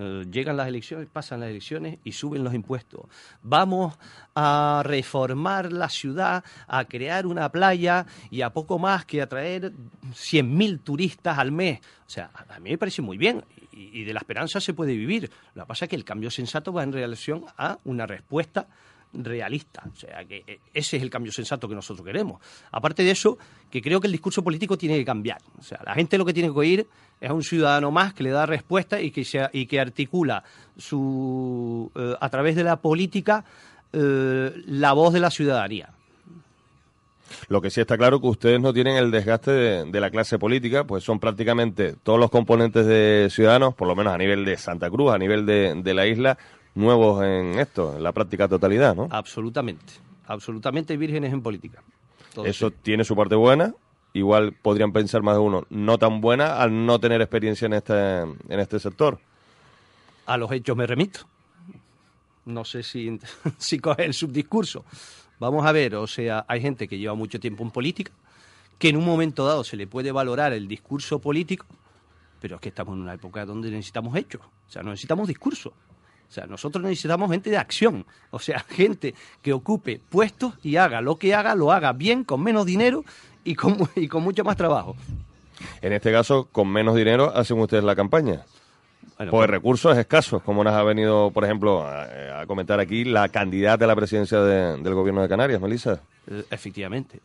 eh, 0.00 0.24
llegan 0.30 0.56
las 0.56 0.68
elecciones, 0.68 1.08
pasan 1.12 1.40
las 1.40 1.50
elecciones 1.50 1.98
y 2.04 2.12
suben 2.12 2.44
los 2.44 2.54
impuestos. 2.54 3.00
Vamos 3.42 3.98
a 4.34 4.82
reformar 4.84 5.72
la 5.72 5.88
ciudad, 5.88 6.44
a 6.68 6.84
crear 6.84 7.26
una 7.26 7.50
playa 7.50 8.06
y 8.30 8.42
a 8.42 8.50
poco 8.50 8.78
más 8.78 9.04
que 9.04 9.20
atraer 9.20 9.72
100.000 10.12 10.80
turistas 10.84 11.36
al 11.36 11.50
mes. 11.50 11.80
O 12.06 12.10
sea, 12.10 12.30
a 12.48 12.60
mí 12.60 12.70
me 12.70 12.78
parece 12.78 13.02
muy 13.02 13.18
bien 13.18 13.42
y, 13.72 14.04
de 14.04 14.12
la 14.12 14.20
esperanza 14.20 14.60
se 14.60 14.72
puede 14.72 14.94
vivir. 14.94 15.30
Lo 15.54 15.64
que 15.64 15.68
pasa 15.68 15.84
es 15.86 15.88
que 15.88 15.96
el 15.96 16.04
cambio 16.04 16.30
sensato 16.30 16.72
va 16.72 16.84
en 16.84 16.92
relación 16.92 17.44
a 17.56 17.78
una 17.84 18.06
respuesta 18.06 18.68
realista. 19.24 19.82
O 19.92 19.96
sea, 19.96 20.24
que 20.24 20.44
eh, 20.46 20.58
ese 20.72 20.96
es 20.96 21.02
el 21.02 21.10
cambio 21.10 21.32
sensato 21.32 21.68
que 21.68 21.74
nosotros 21.74 22.04
queremos. 22.04 22.40
Aparte 22.72 23.02
de 23.02 23.10
eso, 23.10 23.38
que 23.70 23.82
creo 23.82 24.00
que 24.00 24.06
el 24.06 24.12
discurso 24.12 24.42
político 24.42 24.78
tiene 24.78 24.96
que 24.96 25.04
cambiar. 25.04 25.38
O 25.58 25.62
sea, 25.62 25.80
la 25.84 25.94
gente 25.94 26.18
lo 26.18 26.24
que 26.24 26.32
tiene 26.32 26.48
que 26.48 26.58
oír 26.58 26.86
es 27.20 27.30
a 27.30 27.34
un 27.34 27.42
ciudadano 27.42 27.90
más 27.90 28.14
que 28.14 28.22
le 28.22 28.30
da 28.30 28.46
respuesta 28.46 29.00
y 29.00 29.10
que, 29.10 29.26
y 29.52 29.66
que 29.66 29.80
articula 29.80 30.44
su, 30.76 31.90
eh, 31.94 32.14
a 32.20 32.28
través 32.28 32.56
de 32.56 32.64
la 32.64 32.76
política 32.76 33.44
eh, 33.92 34.52
la 34.66 34.92
voz 34.92 35.12
de 35.12 35.20
la 35.20 35.30
ciudadanía. 35.30 35.90
Lo 37.48 37.60
que 37.60 37.70
sí 37.70 37.80
está 37.80 37.96
claro 37.96 38.20
que 38.20 38.26
ustedes 38.26 38.60
no 38.60 38.72
tienen 38.72 38.96
el 38.96 39.10
desgaste 39.10 39.50
de, 39.50 40.00
la 40.00 40.10
clase 40.10 40.38
política, 40.38 40.84
pues 40.84 41.04
son 41.04 41.18
prácticamente 41.20 41.94
todos 42.02 42.18
los 42.18 42.30
componentes 42.30 42.86
de 42.86 43.28
Ciudadanos, 43.30 43.74
por 43.74 43.88
lo 43.88 43.96
menos 43.96 44.14
a 44.14 44.18
nivel 44.18 44.44
de 44.44 44.56
Santa 44.56 44.90
Cruz, 44.90 45.12
a 45.12 45.18
nivel 45.18 45.46
de, 45.46 45.94
la 45.94 46.06
isla, 46.06 46.38
nuevos 46.78 47.22
en 47.24 47.58
esto, 47.58 47.96
en 47.96 48.02
la 48.02 48.12
práctica 48.12 48.48
totalidad, 48.48 48.94
¿no? 48.94 49.08
Absolutamente, 49.10 49.94
absolutamente 50.26 50.96
vírgenes 50.96 51.32
en 51.32 51.42
política. 51.42 51.82
Eso 52.44 52.70
tiene 52.70 53.04
su 53.04 53.16
parte 53.16 53.34
buena, 53.34 53.74
igual 54.12 54.52
podrían 54.52 54.92
pensar 54.92 55.22
más 55.22 55.34
de 55.34 55.40
uno, 55.40 55.66
no 55.70 55.98
tan 55.98 56.20
buena 56.20 56.60
al 56.60 56.86
no 56.86 57.00
tener 57.00 57.20
experiencia 57.20 57.66
en 57.66 57.74
este, 57.74 58.20
en 58.20 58.60
este 58.60 58.78
sector. 58.78 59.18
A 60.26 60.36
los 60.36 60.50
hechos 60.52 60.76
me 60.76 60.86
remito. 60.86 61.20
No 62.44 62.64
sé 62.64 62.82
si, 62.82 63.18
si 63.58 63.78
coge 63.78 64.04
el 64.04 64.14
subdiscurso. 64.14 64.84
Vamos 65.40 65.66
a 65.66 65.72
ver, 65.72 65.96
o 65.96 66.06
sea, 66.06 66.44
hay 66.48 66.60
gente 66.60 66.88
que 66.88 66.98
lleva 66.98 67.14
mucho 67.14 67.38
tiempo 67.38 67.62
en 67.62 67.70
política, 67.70 68.12
que 68.78 68.88
en 68.88 68.96
un 68.96 69.04
momento 69.04 69.46
dado 69.46 69.64
se 69.64 69.76
le 69.76 69.86
puede 69.86 70.12
valorar 70.12 70.52
el 70.52 70.66
discurso 70.68 71.18
político, 71.20 71.66
pero 72.40 72.56
es 72.56 72.60
que 72.60 72.68
estamos 72.68 72.94
en 72.94 73.02
una 73.02 73.14
época 73.14 73.44
donde 73.44 73.70
necesitamos 73.70 74.16
hechos, 74.16 74.42
o 74.42 74.70
sea, 74.70 74.82
no 74.82 74.90
necesitamos 74.90 75.28
discurso. 75.28 75.72
O 76.28 76.32
sea, 76.32 76.46
nosotros 76.46 76.84
necesitamos 76.84 77.30
gente 77.30 77.50
de 77.50 77.56
acción, 77.56 78.04
o 78.30 78.38
sea, 78.38 78.60
gente 78.68 79.14
que 79.42 79.52
ocupe 79.52 80.00
puestos 80.08 80.54
y 80.62 80.76
haga 80.76 81.00
lo 81.00 81.16
que 81.16 81.34
haga, 81.34 81.54
lo 81.54 81.72
haga 81.72 81.92
bien, 81.92 82.24
con 82.24 82.42
menos 82.42 82.66
dinero 82.66 83.04
y 83.44 83.54
con, 83.54 83.76
y 83.96 84.08
con 84.08 84.22
mucho 84.22 84.44
más 84.44 84.56
trabajo. 84.56 84.96
En 85.80 85.92
este 85.92 86.12
caso, 86.12 86.48
con 86.52 86.68
menos 86.68 86.94
dinero 86.94 87.32
hacen 87.34 87.58
ustedes 87.58 87.82
la 87.82 87.96
campaña. 87.96 88.44
Bueno, 89.18 89.32
pues 89.32 89.50
recursos 89.50 89.98
escasos, 89.98 90.40
como 90.44 90.62
nos 90.62 90.72
ha 90.74 90.82
venido, 90.84 91.32
por 91.32 91.44
ejemplo, 91.44 91.84
a, 91.84 92.46
comentar 92.46 92.78
aquí 92.78 93.04
la 93.04 93.28
candidata 93.28 93.84
a 93.84 93.88
la 93.88 93.96
presidencia 93.96 94.40
del 94.40 94.94
gobierno 94.94 95.22
de 95.22 95.28
Canarias, 95.28 95.60
Melissa. 95.60 96.00
Eh, 96.30 96.44
efectivamente. 96.48 97.18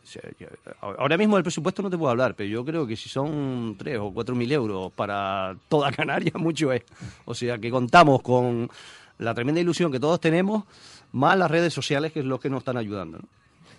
ahora 0.80 1.16
mismo 1.16 1.36
del 1.36 1.44
presupuesto 1.44 1.82
no 1.82 1.90
te 1.90 1.96
puedo 1.96 2.10
hablar, 2.10 2.34
pero 2.34 2.48
yo 2.48 2.64
creo 2.64 2.84
que 2.84 2.96
si 2.96 3.08
son 3.08 3.76
tres 3.78 3.98
o 4.00 4.12
cuatro 4.12 4.34
mil 4.34 4.50
euros 4.50 4.90
para 4.92 5.54
toda 5.68 5.92
Canarias, 5.96 6.34
mucho 6.34 6.72
es. 6.72 6.82
O 7.26 7.34
sea, 7.34 7.58
que 7.58 7.70
contamos 7.70 8.22
con 8.22 8.68
la 9.18 9.32
tremenda 9.32 9.60
ilusión 9.60 9.92
que 9.92 10.00
todos 10.00 10.20
tenemos, 10.20 10.64
más 11.12 11.38
las 11.38 11.48
redes 11.48 11.72
sociales, 11.72 12.12
que 12.12 12.20
es 12.20 12.26
lo 12.26 12.40
que 12.40 12.50
nos 12.50 12.58
están 12.58 12.76
ayudando. 12.76 13.20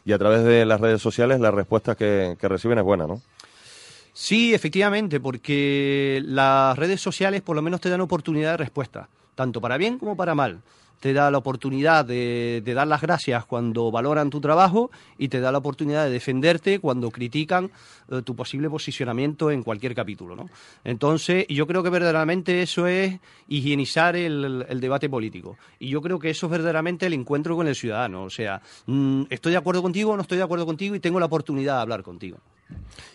Y 0.06 0.14
a 0.14 0.18
través 0.18 0.46
de 0.46 0.66
las 0.66 0.80
redes 0.80 1.02
sociales, 1.02 1.42
la 1.42 1.52
respuesta 1.52 1.96
que, 1.96 2.38
que 2.40 2.48
reciben 2.48 2.78
es 2.78 2.86
buena, 2.86 3.08
¿no? 3.08 3.22
Sí, 4.18 4.54
efectivamente, 4.54 5.20
porque 5.20 6.22
las 6.26 6.78
redes 6.78 7.02
sociales 7.02 7.42
por 7.42 7.54
lo 7.54 7.62
menos 7.62 7.82
te 7.82 7.90
dan 7.90 8.00
oportunidad 8.00 8.52
de 8.52 8.58
respuesta, 8.58 9.10
tanto 9.36 9.60
para 9.60 9.76
bien 9.76 10.00
como 10.00 10.16
para 10.16 10.34
mal. 10.34 10.62
Te 11.00 11.14
da 11.14 11.30
la 11.30 11.38
oportunidad 11.38 12.06
de, 12.06 12.62
dar 12.66 12.88
las 12.88 13.02
gracias 13.02 13.46
cuando 13.46 13.92
valoran 13.92 14.30
tu 14.30 14.42
trabajo 14.42 14.90
y 15.18 15.28
te 15.28 15.40
da 15.40 15.52
la 15.52 15.60
oportunidad 15.60 16.06
de 16.06 16.12
defenderte 16.12 16.80
cuando 16.80 17.12
critican 17.12 17.70
eh, 18.12 18.22
tu 18.24 18.36
posible 18.36 18.70
posicionamiento 18.70 19.52
en 19.52 19.64
cualquier 19.64 19.94
capítulo. 19.94 20.36
¿no? 20.36 20.50
Entonces, 20.84 21.46
yo 21.48 21.68
creo 21.68 21.84
que 21.84 21.90
verdaderamente 21.90 22.62
eso 22.62 22.88
es 22.88 23.20
higienizar 23.48 24.16
el, 24.16 24.66
debate 24.80 25.10
político. 25.10 25.58
Y 25.80 25.90
yo 25.90 26.02
creo 26.02 26.20
que 26.20 26.30
eso 26.30 26.48
es 26.48 26.52
verdaderamente 26.52 27.06
el 27.06 27.14
encuentro 27.14 27.56
con 27.56 27.68
el 27.68 27.76
ciudadano. 27.76 28.24
O 28.24 28.30
sea, 28.30 28.62
mm, 28.88 29.24
estoy 29.30 29.52
de 29.52 29.58
acuerdo 29.58 29.82
contigo 29.82 30.16
no 30.16 30.22
estoy 30.22 30.38
de 30.38 30.44
acuerdo 30.44 30.66
contigo 30.66 30.96
y 30.96 31.00
tengo 31.00 31.20
la 31.20 31.26
oportunidad 31.26 31.76
de 31.76 31.82
hablar 31.82 32.04
contigo. 32.04 32.38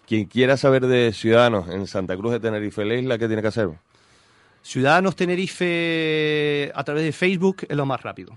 Quien 0.07 0.27
quiera 0.27 0.57
saber 0.57 0.87
de 0.87 1.13
Ciudadanos 1.13 1.69
en 1.69 1.87
Santa 1.87 2.17
Cruz 2.17 2.33
de 2.33 2.41
Tenerife, 2.41 2.85
la 2.85 3.19
¿qué 3.19 3.27
tiene 3.27 3.43
que 3.43 3.49
hacer? 3.49 3.71
Ciudadanos 4.63 5.17
Tenerife 5.17 6.71
a 6.75 6.85
través 6.85 7.05
de 7.05 7.13
Facebook 7.13 7.67
es 7.69 7.77
lo 7.77 7.87
más 7.87 8.03
rápido. 8.03 8.37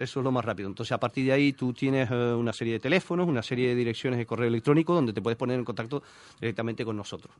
Eso 0.00 0.20
es 0.20 0.24
lo 0.24 0.32
más 0.32 0.42
rápido. 0.42 0.66
Entonces, 0.66 0.92
a 0.92 0.98
partir 0.98 1.26
de 1.26 1.32
ahí, 1.32 1.52
tú 1.52 1.74
tienes 1.74 2.10
eh, 2.10 2.14
una 2.32 2.54
serie 2.54 2.72
de 2.74 2.80
teléfonos, 2.80 3.28
una 3.28 3.42
serie 3.42 3.68
de 3.68 3.74
direcciones 3.74 4.18
de 4.18 4.24
correo 4.24 4.48
electrónico 4.48 4.94
donde 4.94 5.12
te 5.12 5.20
puedes 5.20 5.36
poner 5.36 5.58
en 5.58 5.64
contacto 5.64 6.02
directamente 6.40 6.86
con 6.86 6.96
nosotros. 6.96 7.34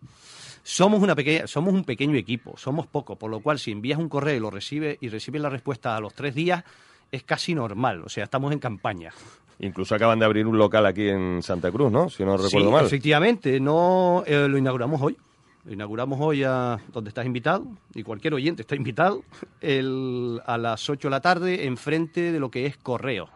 Somos, 0.63 1.03
una 1.03 1.15
pequeña, 1.15 1.47
somos 1.47 1.73
un 1.73 1.85
pequeño 1.85 2.17
equipo, 2.19 2.59
somos 2.59 2.87
pocos, 2.87 3.17
por 3.17 3.31
lo 3.31 3.41
cual, 3.41 3.59
si 3.59 3.71
envías 3.71 3.99
un 3.99 4.11
correo 4.11 4.37
y 4.37 4.41
lo 4.41 4.51
recibes 4.51 4.99
y 5.01 5.09
recibes 5.09 5.41
la 5.41 5.49
respuesta 5.49 5.97
a 5.97 6.01
los 6.01 6.13
tres 6.13 6.35
días, 6.35 6.63
es 7.11 7.23
casi 7.23 7.55
normal. 7.55 8.03
O 8.05 8.11
sea, 8.11 8.25
estamos 8.25 8.53
en 8.53 8.59
campaña. 8.59 9.11
Incluso 9.61 9.95
acaban 9.95 10.19
de 10.19 10.27
abrir 10.27 10.47
un 10.47 10.59
local 10.59 10.85
aquí 10.85 11.09
en 11.09 11.43
Santa 11.43 11.71
Cruz, 11.73 11.91
¿no? 11.91 12.11
Si 12.11 12.23
no 12.27 12.37
recuerdo 12.37 12.71
mal. 12.71 12.85
Efectivamente, 12.85 13.59
no 13.59 14.23
eh, 14.27 14.47
lo 14.49 14.59
inauguramos 14.59 15.01
hoy. 15.01 15.17
Inauguramos 15.69 16.19
hoy 16.21 16.43
a 16.43 16.79
donde 16.93 17.09
estás 17.09 17.27
invitado, 17.27 17.67
y 17.95 18.03
cualquier 18.03 18.35
oyente 18.35 18.63
está 18.63 18.77
invitado, 18.77 19.23
a 20.47 20.59
las 20.59 20.89
8 20.89 21.09
de 21.09 21.11
la 21.11 21.21
tarde, 21.21 21.67
enfrente 21.67 22.33
de 22.33 22.41
lo 22.41 22.51
que 22.51 22.67
es 22.67 22.77
Correo. 22.79 23.29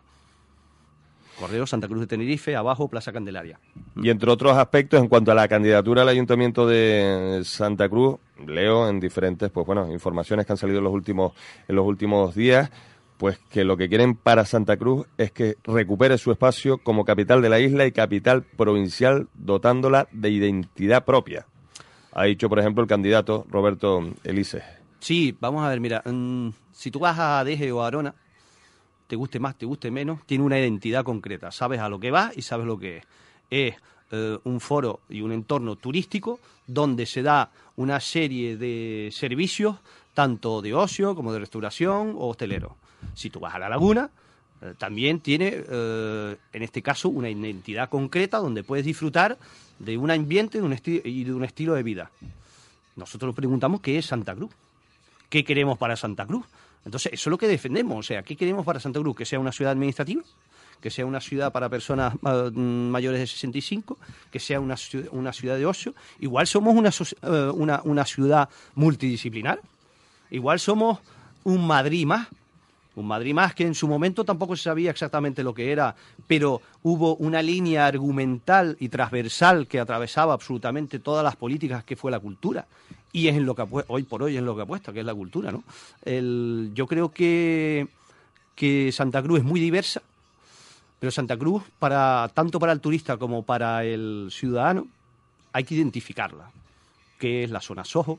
Correo 1.38 1.66
Santa 1.66 1.88
Cruz 1.88 2.00
de 2.00 2.06
Tenerife, 2.06 2.54
abajo 2.56 2.88
Plaza 2.88 3.12
Candelaria. 3.12 3.58
Y 3.96 4.08
entre 4.08 4.30
otros 4.30 4.56
aspectos, 4.56 5.00
en 5.00 5.08
cuanto 5.08 5.32
a 5.32 5.34
la 5.34 5.48
candidatura 5.48 6.02
al 6.02 6.08
Ayuntamiento 6.08 6.66
de 6.66 7.42
Santa 7.44 7.88
Cruz, 7.88 8.16
leo 8.46 8.88
en 8.88 9.00
diferentes, 9.00 9.50
pues 9.50 9.66
bueno, 9.66 9.92
informaciones 9.92 10.46
que 10.46 10.52
han 10.52 10.56
salido 10.56 10.78
en 10.78 10.84
los 10.84 10.92
últimos, 10.92 11.32
en 11.68 11.76
los 11.76 11.86
últimos 11.86 12.34
días 12.34 12.70
pues 13.16 13.38
que 13.48 13.64
lo 13.64 13.76
que 13.76 13.88
quieren 13.88 14.16
para 14.16 14.44
Santa 14.44 14.76
Cruz 14.76 15.06
es 15.18 15.30
que 15.30 15.56
recupere 15.64 16.18
su 16.18 16.32
espacio 16.32 16.78
como 16.78 17.04
capital 17.04 17.42
de 17.42 17.48
la 17.48 17.60
isla 17.60 17.86
y 17.86 17.92
capital 17.92 18.42
provincial, 18.42 19.28
dotándola 19.34 20.08
de 20.10 20.30
identidad 20.30 21.04
propia. 21.04 21.46
Ha 22.14 22.24
dicho, 22.24 22.48
por 22.48 22.60
ejemplo, 22.60 22.82
el 22.82 22.88
candidato 22.88 23.44
Roberto 23.50 24.02
Elise. 24.22 24.62
Sí, 25.00 25.36
vamos 25.40 25.64
a 25.64 25.68
ver, 25.68 25.80
mira, 25.80 26.00
mm, 26.04 26.50
si 26.72 26.90
tú 26.90 27.00
vas 27.00 27.18
a 27.18 27.42
Deje 27.42 27.72
o 27.72 27.82
a 27.82 27.88
Arona, 27.88 28.14
te 29.08 29.16
guste 29.16 29.40
más, 29.40 29.58
te 29.58 29.66
guste 29.66 29.90
menos, 29.90 30.24
tiene 30.24 30.44
una 30.44 30.58
identidad 30.58 31.04
concreta. 31.04 31.50
Sabes 31.50 31.80
a 31.80 31.88
lo 31.88 31.98
que 31.98 32.12
va 32.12 32.30
y 32.34 32.42
sabes 32.42 32.66
lo 32.66 32.78
que 32.78 32.98
es. 32.98 33.04
Es 33.50 33.74
eh, 34.12 34.38
un 34.44 34.60
foro 34.60 35.00
y 35.08 35.22
un 35.22 35.32
entorno 35.32 35.76
turístico 35.76 36.38
donde 36.66 37.04
se 37.04 37.22
da 37.22 37.50
una 37.76 37.98
serie 37.98 38.56
de 38.56 39.10
servicios, 39.12 39.76
tanto 40.14 40.62
de 40.62 40.72
ocio 40.72 41.16
como 41.16 41.32
de 41.32 41.40
restauración 41.40 42.14
o 42.16 42.28
hostelero. 42.28 42.76
Si 43.14 43.28
tú 43.28 43.40
vas 43.40 43.54
a 43.54 43.58
la 43.58 43.68
laguna, 43.68 44.10
eh, 44.62 44.74
también 44.78 45.20
tiene, 45.20 45.52
eh, 45.52 46.36
en 46.52 46.62
este 46.62 46.80
caso, 46.80 47.08
una 47.08 47.28
identidad 47.28 47.88
concreta 47.88 48.38
donde 48.38 48.62
puedes 48.62 48.86
disfrutar 48.86 49.36
de 49.78 49.98
un 49.98 50.10
ambiente 50.10 50.58
de 50.58 50.64
un 50.64 50.76
y 50.84 51.24
de 51.24 51.32
un 51.32 51.44
estilo 51.44 51.74
de 51.74 51.82
vida. 51.82 52.10
Nosotros 52.96 53.28
nos 53.28 53.36
preguntamos 53.36 53.80
qué 53.80 53.98
es 53.98 54.06
Santa 54.06 54.34
Cruz, 54.34 54.50
qué 55.28 55.44
queremos 55.44 55.78
para 55.78 55.96
Santa 55.96 56.26
Cruz. 56.26 56.46
Entonces, 56.84 57.12
eso 57.12 57.28
es 57.28 57.30
lo 57.30 57.38
que 57.38 57.48
defendemos. 57.48 57.98
O 57.98 58.02
sea, 58.02 58.22
¿qué 58.22 58.36
queremos 58.36 58.64
para 58.64 58.78
Santa 58.78 59.00
Cruz? 59.00 59.16
Que 59.16 59.24
sea 59.24 59.40
una 59.40 59.52
ciudad 59.52 59.72
administrativa, 59.72 60.22
que 60.80 60.90
sea 60.90 61.06
una 61.06 61.20
ciudad 61.20 61.50
para 61.50 61.68
personas 61.68 62.14
mm, 62.22 62.60
mayores 62.88 63.20
de 63.20 63.26
65, 63.26 63.98
que 64.30 64.38
sea 64.38 64.60
una, 64.60 64.76
una 65.10 65.32
ciudad 65.32 65.56
de 65.56 65.66
ocio. 65.66 65.94
Igual 66.20 66.46
somos 66.46 66.74
una, 66.74 66.90
eh, 66.90 67.50
una, 67.52 67.80
una 67.84 68.04
ciudad 68.04 68.48
multidisciplinar. 68.74 69.60
Igual 70.30 70.60
somos 70.60 70.98
un 71.44 71.66
Madrid 71.66 72.06
más, 72.06 72.28
un 72.96 73.06
Madrid 73.06 73.34
más 73.34 73.54
que 73.54 73.66
en 73.66 73.74
su 73.74 73.88
momento 73.88 74.24
tampoco 74.24 74.56
se 74.56 74.64
sabía 74.64 74.90
exactamente 74.90 75.42
lo 75.42 75.54
que 75.54 75.72
era, 75.72 75.94
pero 76.26 76.62
hubo 76.82 77.16
una 77.16 77.42
línea 77.42 77.86
argumental 77.86 78.76
y 78.80 78.88
transversal 78.88 79.66
que 79.66 79.80
atravesaba 79.80 80.34
absolutamente 80.34 80.98
todas 80.98 81.24
las 81.24 81.36
políticas 81.36 81.84
que 81.84 81.96
fue 81.96 82.10
la 82.10 82.20
cultura. 82.20 82.66
Y 83.12 83.28
es 83.28 83.36
en 83.36 83.46
lo 83.46 83.54
que 83.54 83.64
hoy 83.88 84.02
por 84.02 84.22
hoy 84.22 84.34
es 84.34 84.38
en 84.38 84.46
lo 84.46 84.56
que 84.56 84.62
apuesta, 84.62 84.92
que 84.92 85.00
es 85.00 85.06
la 85.06 85.14
cultura, 85.14 85.52
¿no? 85.52 85.62
yo 86.74 86.86
creo 86.86 87.10
que, 87.12 87.86
que 88.54 88.90
Santa 88.92 89.22
Cruz 89.22 89.38
es 89.38 89.44
muy 89.44 89.60
diversa, 89.60 90.02
pero 90.98 91.12
Santa 91.12 91.36
Cruz, 91.36 91.62
para, 91.78 92.30
tanto 92.34 92.58
para 92.58 92.72
el 92.72 92.80
turista 92.80 93.16
como 93.16 93.42
para 93.42 93.84
el 93.84 94.28
ciudadano, 94.30 94.86
hay 95.52 95.64
que 95.64 95.74
identificarla. 95.74 96.50
¿Qué 97.18 97.44
es 97.44 97.50
la 97.50 97.60
zona 97.60 97.84
Soho? 97.84 98.18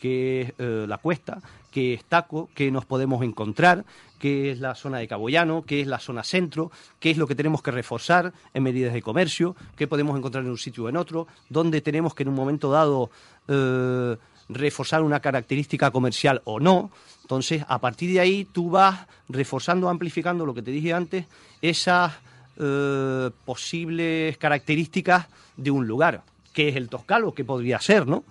¿Qué 0.00 0.40
es 0.40 0.54
eh, 0.58 0.86
la 0.88 0.98
cuesta? 0.98 1.40
¿Qué 1.70 1.94
es 1.94 2.04
Taco? 2.04 2.48
¿Qué 2.54 2.70
nos 2.70 2.86
podemos 2.86 3.22
encontrar? 3.22 3.84
qué 4.20 4.52
es 4.52 4.60
la 4.60 4.76
zona 4.76 4.98
de 4.98 5.08
Caboyano, 5.08 5.64
qué 5.66 5.80
es 5.80 5.86
la 5.88 5.98
zona 5.98 6.22
centro, 6.22 6.70
qué 7.00 7.10
es 7.10 7.16
lo 7.16 7.26
que 7.26 7.34
tenemos 7.34 7.62
que 7.62 7.72
reforzar 7.72 8.32
en 8.54 8.62
medidas 8.62 8.92
de 8.92 9.02
comercio, 9.02 9.56
qué 9.76 9.88
podemos 9.88 10.16
encontrar 10.16 10.44
en 10.44 10.50
un 10.50 10.58
sitio 10.58 10.84
o 10.84 10.88
en 10.90 10.96
otro, 10.98 11.26
dónde 11.48 11.80
tenemos 11.80 12.14
que 12.14 12.22
en 12.22 12.28
un 12.28 12.34
momento 12.34 12.70
dado 12.70 13.10
eh, 13.48 14.16
reforzar 14.50 15.02
una 15.02 15.20
característica 15.20 15.90
comercial 15.90 16.42
o 16.44 16.60
no. 16.60 16.90
Entonces, 17.22 17.64
a 17.66 17.80
partir 17.80 18.12
de 18.12 18.20
ahí 18.20 18.44
tú 18.44 18.70
vas 18.70 19.06
reforzando, 19.28 19.88
amplificando 19.88 20.44
lo 20.44 20.54
que 20.54 20.62
te 20.62 20.70
dije 20.70 20.92
antes, 20.92 21.24
esas 21.62 22.12
eh, 22.58 23.30
posibles 23.46 24.36
características 24.36 25.28
de 25.56 25.70
un 25.70 25.86
lugar, 25.86 26.22
que 26.52 26.68
es 26.68 26.76
el 26.76 26.90
Toscalo, 26.90 27.32
que 27.32 27.44
podría 27.44 27.80
ser, 27.80 28.06
¿no? 28.06 28.22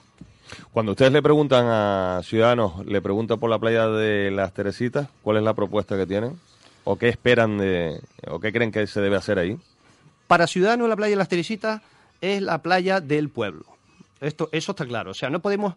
Cuando 0.71 0.93
ustedes 0.93 1.11
le 1.11 1.21
preguntan 1.21 1.65
a 1.67 2.21
ciudadanos, 2.23 2.85
le 2.85 3.01
preguntan 3.01 3.39
por 3.39 3.49
la 3.49 3.59
playa 3.59 3.87
de 3.87 4.31
las 4.31 4.53
Teresitas, 4.53 5.09
¿cuál 5.21 5.37
es 5.37 5.43
la 5.43 5.53
propuesta 5.53 5.97
que 5.97 6.05
tienen? 6.05 6.37
o 6.91 6.97
qué 6.97 7.09
esperan 7.09 7.59
de, 7.59 8.01
o 8.27 8.39
qué 8.39 8.51
creen 8.51 8.71
que 8.71 8.87
se 8.87 8.99
debe 8.99 9.15
hacer 9.15 9.37
ahí? 9.37 9.57
Para 10.25 10.47
Ciudadanos 10.47 10.89
la 10.89 10.95
playa 10.95 11.11
de 11.11 11.17
las 11.17 11.29
Teresitas 11.29 11.81
es 12.19 12.41
la 12.41 12.63
playa 12.63 12.99
del 12.99 13.29
pueblo. 13.29 13.65
Esto, 14.19 14.49
eso 14.51 14.71
está 14.71 14.87
claro. 14.87 15.11
O 15.11 15.13
sea, 15.13 15.29
no 15.29 15.39
podemos, 15.39 15.75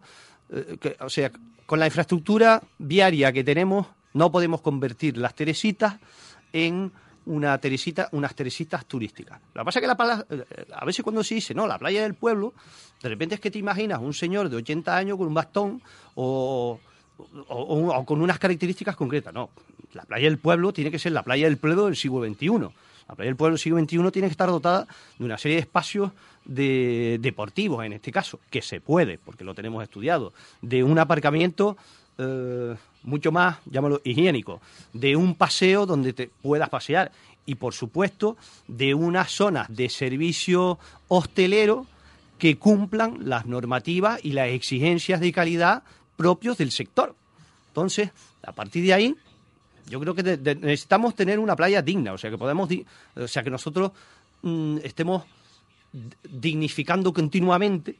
eh, 0.51 0.97
o 0.99 1.09
sea, 1.09 1.31
con 1.67 1.79
la 1.79 1.85
infraestructura 1.85 2.63
viaria 2.79 3.31
que 3.31 3.43
tenemos, 3.43 3.85
no 4.13 4.31
podemos 4.31 4.61
convertir 4.61 5.17
las 5.17 5.35
Teresitas 5.35 5.97
en 6.51 6.91
una 7.25 7.57
teresita, 7.57 8.09
unas 8.11 8.35
teresitas 8.35 8.85
turísticas. 8.85 9.39
Lo 9.53 9.61
que 9.61 9.65
pasa 9.65 9.79
es 9.79 9.81
que 9.81 9.87
la, 9.87 10.25
eh, 10.29 10.65
a 10.73 10.85
veces 10.85 11.03
cuando 11.03 11.23
se 11.23 11.35
dice, 11.35 11.53
no, 11.53 11.67
la 11.67 11.77
playa 11.77 12.03
del 12.03 12.15
pueblo, 12.15 12.53
de 13.01 13.09
repente 13.09 13.35
es 13.35 13.41
que 13.41 13.51
te 13.51 13.59
imaginas 13.59 13.99
un 13.99 14.13
señor 14.13 14.49
de 14.49 14.57
80 14.57 14.95
años 14.95 15.17
con 15.17 15.27
un 15.27 15.33
bastón 15.33 15.81
o, 16.15 16.79
con 18.05 18.21
unas 18.21 18.39
características 18.39 18.95
concretas. 18.95 19.33
No, 19.33 19.49
la 19.93 20.03
playa 20.03 20.25
del 20.25 20.37
pueblo 20.37 20.73
tiene 20.73 20.91
que 20.91 20.99
ser 20.99 21.11
la 21.11 21.23
playa 21.23 21.47
del 21.47 21.57
pueblo 21.57 21.85
del 21.85 21.95
siglo 21.95 22.25
XXI. 22.25 22.69
La 23.07 23.15
playa 23.15 23.29
del 23.29 23.35
pueblo 23.35 23.53
del 23.53 23.59
siglo 23.59 23.79
XXI 23.79 24.11
tiene 24.11 24.27
que 24.27 24.31
estar 24.31 24.49
dotada 24.49 24.87
de 25.17 25.25
una 25.25 25.37
serie 25.37 25.57
de 25.57 25.61
espacios 25.61 26.11
de, 26.45 27.19
deportivos, 27.21 27.85
en 27.85 27.93
este 27.93 28.11
caso, 28.11 28.39
que 28.49 28.61
se 28.61 28.81
puede, 28.81 29.17
porque 29.17 29.43
lo 29.43 29.53
tenemos 29.53 29.83
estudiado, 29.83 30.33
de 30.61 30.83
un 30.83 30.99
aparcamiento 30.99 31.77
eh, 32.17 32.75
mucho 33.03 33.31
más, 33.31 33.57
llámalo, 33.65 34.01
higiénico, 34.03 34.61
de 34.93 35.15
un 35.15 35.35
paseo 35.35 35.85
donde 35.85 36.13
te 36.13 36.29
puedas 36.41 36.69
pasear 36.69 37.11
y, 37.45 37.55
por 37.55 37.73
supuesto, 37.73 38.37
de 38.67 38.93
unas 38.93 39.31
zonas 39.31 39.67
de 39.69 39.89
servicio 39.89 40.79
hostelero 41.07 41.85
que 42.37 42.57
cumplan 42.57 43.17
las 43.29 43.45
normativas 43.45 44.19
y 44.23 44.31
las 44.31 44.49
exigencias 44.49 45.19
de 45.19 45.31
calidad 45.31 45.83
propios 46.15 46.57
del 46.57 46.71
sector. 46.71 47.15
Entonces, 47.69 48.11
a 48.43 48.51
partir 48.51 48.85
de 48.85 48.93
ahí, 48.93 49.15
yo 49.87 49.99
creo 49.99 50.15
que 50.15 50.23
necesitamos 50.23 51.15
tener 51.15 51.39
una 51.39 51.55
playa 51.55 51.81
digna, 51.81 52.13
o 52.13 52.17
sea, 52.17 52.29
que 52.29 52.37
podemos, 52.37 52.69
o 53.15 53.27
sea, 53.27 53.43
que 53.43 53.49
nosotros 53.49 53.91
mm, 54.41 54.77
estemos 54.83 55.23
dignificando 56.23 57.13
continuamente 57.13 57.95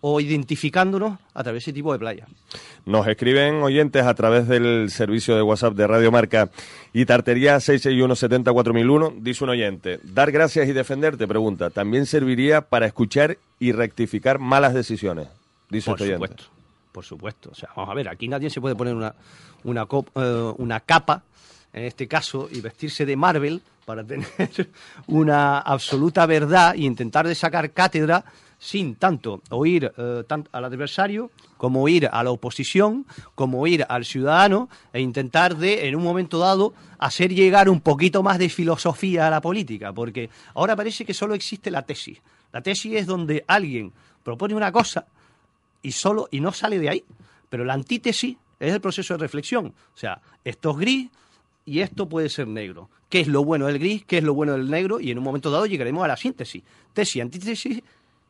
o 0.00 0.20
identificándonos 0.20 1.18
a 1.34 1.42
través 1.42 1.64
de 1.64 1.70
ese 1.70 1.72
tipo 1.72 1.92
de 1.92 1.98
playa. 1.98 2.26
Nos 2.86 3.06
escriben 3.06 3.62
oyentes 3.62 4.04
a 4.04 4.14
través 4.14 4.46
del 4.48 4.90
servicio 4.90 5.34
de 5.36 5.42
WhatsApp 5.42 5.74
de 5.74 5.86
Radio 5.86 6.12
Marca 6.12 6.50
y 6.92 7.04
Tartería 7.04 7.60
661 7.60 9.14
Dice 9.18 9.44
un 9.44 9.50
oyente, 9.50 10.00
dar 10.04 10.30
gracias 10.30 10.68
y 10.68 10.72
defenderte, 10.72 11.26
pregunta, 11.26 11.70
¿también 11.70 12.06
serviría 12.06 12.62
para 12.62 12.86
escuchar 12.86 13.38
y 13.58 13.72
rectificar 13.72 14.38
malas 14.38 14.74
decisiones? 14.74 15.28
Dice 15.68 15.90
por 15.90 16.00
este 16.00 16.14
supuesto, 16.14 16.44
por 16.92 17.04
supuesto. 17.04 17.50
O 17.50 17.54
sea, 17.54 17.68
vamos 17.76 17.90
a 17.90 17.94
ver, 17.94 18.08
aquí 18.08 18.28
nadie 18.28 18.50
se 18.50 18.60
puede 18.60 18.74
poner 18.74 18.94
una, 18.94 19.14
una, 19.64 19.86
eh, 20.14 20.52
una 20.56 20.80
capa, 20.80 21.22
en 21.72 21.84
este 21.84 22.08
caso, 22.08 22.48
y 22.50 22.60
vestirse 22.60 23.04
de 23.04 23.16
Marvel 23.16 23.62
para 23.84 24.04
tener 24.06 24.28
una 25.06 25.58
absoluta 25.58 26.24
verdad 26.26 26.74
e 26.74 26.80
intentar 26.80 27.26
de 27.26 27.34
sacar 27.34 27.72
cátedra 27.72 28.24
sin 28.58 28.96
tanto 28.96 29.40
oír 29.50 29.92
eh, 29.96 30.24
al 30.52 30.64
adversario 30.64 31.30
como 31.56 31.82
oír 31.82 32.08
a 32.10 32.22
la 32.22 32.30
oposición, 32.30 33.06
como 33.34 33.60
oír 33.60 33.84
al 33.88 34.04
ciudadano 34.04 34.68
e 34.92 35.00
intentar 35.00 35.56
de, 35.56 35.88
en 35.88 35.96
un 35.96 36.02
momento 36.02 36.38
dado, 36.38 36.74
hacer 36.98 37.32
llegar 37.32 37.68
un 37.68 37.80
poquito 37.80 38.22
más 38.22 38.38
de 38.38 38.48
filosofía 38.48 39.26
a 39.26 39.30
la 39.30 39.40
política, 39.40 39.92
porque 39.92 40.30
ahora 40.54 40.76
parece 40.76 41.04
que 41.04 41.14
solo 41.14 41.34
existe 41.34 41.70
la 41.70 41.82
tesis. 41.82 42.20
La 42.52 42.62
tesis 42.62 42.94
es 42.94 43.06
donde 43.06 43.44
alguien 43.46 43.92
propone 44.22 44.54
una 44.54 44.72
cosa 44.72 45.06
y 45.82 45.92
solo 45.92 46.28
y 46.30 46.40
no 46.40 46.52
sale 46.52 46.78
de 46.78 46.88
ahí, 46.88 47.04
pero 47.48 47.64
la 47.64 47.74
antítesis 47.74 48.36
es 48.58 48.72
el 48.72 48.80
proceso 48.80 49.14
de 49.14 49.18
reflexión. 49.18 49.66
O 49.66 49.98
sea, 49.98 50.20
esto 50.44 50.70
es 50.72 50.76
gris 50.78 51.10
y 51.64 51.80
esto 51.80 52.08
puede 52.08 52.28
ser 52.28 52.48
negro. 52.48 52.88
¿Qué 53.08 53.20
es 53.20 53.28
lo 53.28 53.44
bueno 53.44 53.66
del 53.66 53.78
gris? 53.78 54.04
¿Qué 54.04 54.18
es 54.18 54.24
lo 54.24 54.34
bueno 54.34 54.52
del 54.52 54.70
negro? 54.70 55.00
Y 55.00 55.10
en 55.10 55.18
un 55.18 55.24
momento 55.24 55.50
dado 55.50 55.66
llegaremos 55.66 56.04
a 56.04 56.08
la 56.08 56.16
síntesis. 56.16 56.62
Tesis, 56.92 57.22
antítesis 57.22 57.82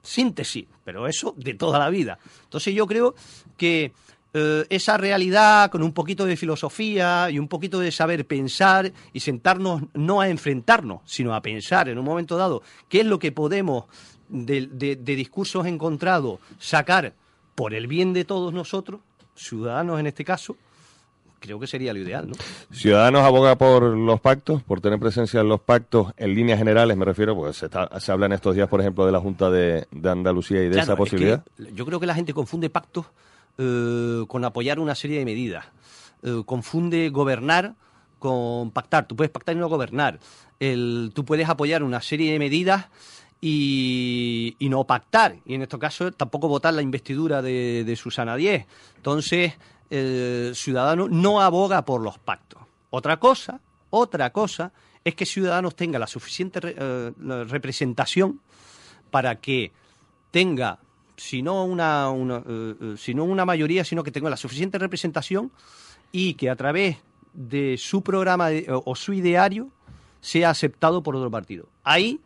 síntesis, 0.08 0.66
pero 0.84 1.06
eso 1.06 1.34
de 1.36 1.54
toda 1.54 1.78
la 1.78 1.90
vida. 1.90 2.18
Entonces 2.44 2.74
yo 2.74 2.86
creo 2.86 3.14
que 3.56 3.92
eh, 4.32 4.66
esa 4.70 4.96
realidad 4.96 5.70
con 5.70 5.82
un 5.82 5.92
poquito 5.92 6.24
de 6.24 6.36
filosofía 6.36 7.30
y 7.30 7.38
un 7.38 7.48
poquito 7.48 7.78
de 7.78 7.92
saber 7.92 8.26
pensar 8.26 8.92
y 9.12 9.20
sentarnos 9.20 9.82
no 9.94 10.20
a 10.20 10.28
enfrentarnos, 10.28 11.02
sino 11.04 11.34
a 11.34 11.42
pensar 11.42 11.88
en 11.88 11.98
un 11.98 12.04
momento 12.04 12.36
dado 12.36 12.62
qué 12.88 13.00
es 13.00 13.06
lo 13.06 13.18
que 13.18 13.32
podemos 13.32 13.84
de, 14.28 14.66
de 14.66 15.16
discursos 15.16 15.66
encontrados 15.66 16.40
sacar 16.58 17.14
por 17.54 17.74
el 17.74 17.86
bien 17.86 18.12
de 18.12 18.24
todos 18.24 18.52
nosotros, 18.52 19.00
ciudadanos 19.34 20.00
en 20.00 20.06
este 20.06 20.24
caso, 20.24 20.56
creo 21.38 21.58
que 21.58 21.66
sería 21.66 21.92
lo 21.92 21.98
ideal, 22.00 22.28
¿no? 22.28 22.34
Ciudadanos 22.70 23.22
aboga 23.22 23.56
por 23.56 23.82
los 23.82 24.20
pactos, 24.20 24.62
por 24.62 24.80
tener 24.80 24.98
presencia 24.98 25.40
en 25.40 25.48
los 25.48 25.60
pactos, 25.60 26.12
en 26.16 26.34
líneas 26.34 26.58
generales 26.58 26.96
me 26.96 27.04
refiero, 27.04 27.34
pues 27.34 27.56
se, 27.56 27.68
se 28.00 28.12
habla 28.12 28.26
en 28.26 28.32
estos 28.32 28.54
días, 28.54 28.68
por 28.68 28.80
ejemplo, 28.80 29.06
de 29.06 29.12
la 29.12 29.20
Junta 29.20 29.50
de, 29.50 29.86
Andalucía 30.04 30.62
y 30.62 30.68
de 30.68 30.80
esa 30.80 30.96
posibilidad. 30.96 31.44
yo 31.74 31.84
creo 31.86 32.00
que 32.00 32.06
la 32.06 32.14
gente 32.14 32.34
confunde 32.34 32.70
pactos 32.70 33.06
eh, 33.56 34.24
con 34.28 34.44
apoyar 34.44 34.78
una 34.78 34.94
serie 34.94 35.18
de 35.18 35.24
medidas. 35.24 35.66
Eh, 36.22 36.42
confunde 36.44 37.08
gobernar 37.10 37.74
con 38.18 38.70
pactar. 38.70 39.06
Tú 39.06 39.16
puedes 39.16 39.30
pactar 39.30 39.56
y 39.56 39.58
no 39.58 39.68
gobernar. 39.68 40.18
El, 40.58 41.12
tú 41.14 41.24
puedes 41.24 41.48
apoyar 41.48 41.82
una 41.82 42.00
serie 42.00 42.32
de 42.32 42.38
medidas 42.38 42.86
y, 43.40 44.56
no 44.60 44.84
pactar. 44.84 45.36
Y 45.44 45.54
en 45.54 45.62
este 45.62 45.78
caso 45.78 46.10
tampoco 46.12 46.48
votar 46.48 46.74
la 46.74 46.82
investidura 46.82 47.42
de, 47.42 47.84
de 47.84 47.96
Susana 47.96 48.36
Díez. 48.36 48.66
Entonces, 48.96 49.54
el 49.90 50.54
ciudadano 50.54 51.08
no 51.08 51.40
aboga 51.40 51.84
por 51.84 52.00
los 52.00 52.18
pactos. 52.18 52.62
Otra 52.90 53.18
cosa, 53.18 53.60
otra 53.90 54.30
cosa 54.30 54.72
es 55.04 55.14
que 55.14 55.26
Ciudadanos 55.26 55.74
tenga 55.74 55.98
la 55.98 56.06
suficiente 56.06 56.60
eh, 56.62 57.12
representación 57.48 58.40
para 59.10 59.36
que 59.36 59.72
tenga, 60.30 60.78
si 61.16 61.42
no 61.42 61.64
una, 61.64 62.10
eh, 62.46 62.96
eh, 63.06 63.14
una 63.14 63.44
mayoría, 63.44 63.84
sino 63.84 64.02
que 64.02 64.10
tenga 64.10 64.30
la 64.30 64.36
suficiente 64.36 64.78
representación 64.78 65.50
y 66.12 66.34
que 66.34 66.50
a 66.50 66.56
través 66.56 66.98
de 67.32 67.76
su 67.78 68.02
programa 68.02 68.48
o 68.84 68.94
su 68.96 69.12
ideario 69.12 69.68
sea 70.20 70.50
aceptado 70.50 71.02
por 71.02 71.14
otro 71.16 71.30
partido. 71.30 71.68
Ahí 71.84 72.20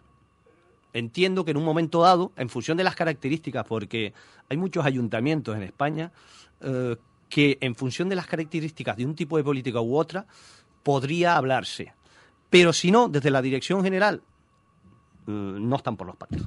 entiendo 0.93 1.45
que 1.45 1.51
en 1.51 1.57
un 1.57 1.65
momento 1.65 2.03
dado, 2.03 2.33
en 2.37 2.49
función 2.49 2.77
de 2.77 2.85
las 2.85 2.95
características, 2.95 3.67
porque 3.67 4.13
hay 4.49 4.57
muchos 4.57 4.85
ayuntamientos 4.85 5.57
en 5.57 5.63
España 5.63 6.13
que 7.33 7.57
en 7.63 7.75
función 7.75 8.11
de 8.11 8.15
las 8.15 8.27
características 8.27 8.95
de 8.95 9.07
un 9.07 9.15
tipo 9.15 9.39
de 9.39 9.43
política 9.43 9.81
u 9.81 9.97
otra, 9.97 10.27
podría 10.83 11.35
hablarse. 11.35 11.95
Pero 12.51 12.75
si 12.75 12.91
no, 12.91 13.09
desde 13.09 13.31
la 13.31 13.41
dirección 13.41 13.83
general, 13.83 14.21
mm, 15.25 15.67
no 15.67 15.77
están 15.77 15.97
por 15.97 16.09
los 16.09 16.17
pactos. 16.17 16.47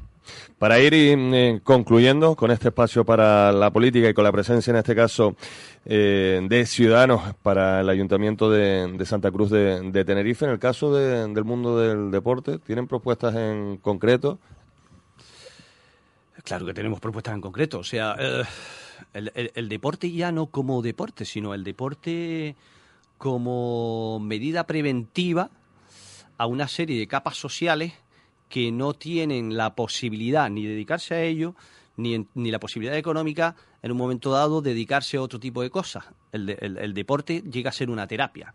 Para 0.59 0.79
ir 0.79 0.93
eh, 0.93 1.59
concluyendo 1.63 2.35
con 2.35 2.51
este 2.51 2.67
espacio 2.67 3.03
para 3.03 3.51
la 3.51 3.71
política 3.71 4.09
y 4.09 4.13
con 4.13 4.25
la 4.25 4.31
presencia, 4.31 4.69
en 4.69 4.77
este 4.77 4.93
caso, 4.93 5.35
eh, 5.85 6.39
de 6.47 6.65
ciudadanos 6.67 7.33
para 7.41 7.81
el 7.81 7.89
Ayuntamiento 7.89 8.51
de, 8.51 9.03
Santa 9.07 9.31
Cruz 9.31 9.49
de, 9.49 10.05
Tenerife, 10.05 10.45
en 10.45 10.51
el 10.51 10.59
caso 10.59 10.93
del 10.93 11.43
mundo 11.45 11.79
del 11.79 12.11
deporte, 12.11 12.59
¿tienen 12.59 12.85
propuestas 12.85 13.33
en 13.33 13.77
concreto? 13.77 14.37
Claro 16.43 16.67
que 16.67 16.75
tenemos 16.75 16.99
propuestas 16.99 17.33
en 17.33 17.41
concreto. 17.41 17.79
O 17.79 17.83
sea, 17.83 18.15
eh, 18.19 18.43
el, 19.13 19.69
deporte 19.69 20.11
ya 20.11 20.31
no 20.31 20.47
como 20.47 20.81
deporte, 20.81 21.25
sino 21.25 21.53
el 21.53 21.63
deporte 21.63 22.55
como 23.17 24.19
medida 24.19 24.65
preventiva 24.65 25.49
a 26.37 26.47
una 26.47 26.67
serie 26.67 26.99
de 26.99 27.07
capas 27.07 27.37
sociales 27.37 27.93
que 28.49 28.71
no 28.71 28.93
tienen 28.93 29.57
la 29.57 29.75
posibilidad 29.75 30.49
ni 30.49 30.65
dedicarse 30.65 31.15
a 31.15 31.21
ello, 31.23 31.55
ni, 31.97 32.27
ni 32.33 32.51
la 32.51 32.59
posibilidad 32.59 32.97
económica 32.97 33.55
en 33.81 33.91
un 33.91 33.97
momento 33.97 34.31
dado 34.31 34.61
dedicarse 34.61 35.17
a 35.17 35.21
otro 35.21 35.39
tipo 35.39 35.61
de 35.61 35.69
cosas. 35.69 36.05
El, 36.31 36.49
el 36.49 36.93
deporte 36.93 37.41
llega 37.41 37.69
a 37.69 37.73
ser 37.73 37.89
una 37.89 38.07
terapia. 38.07 38.53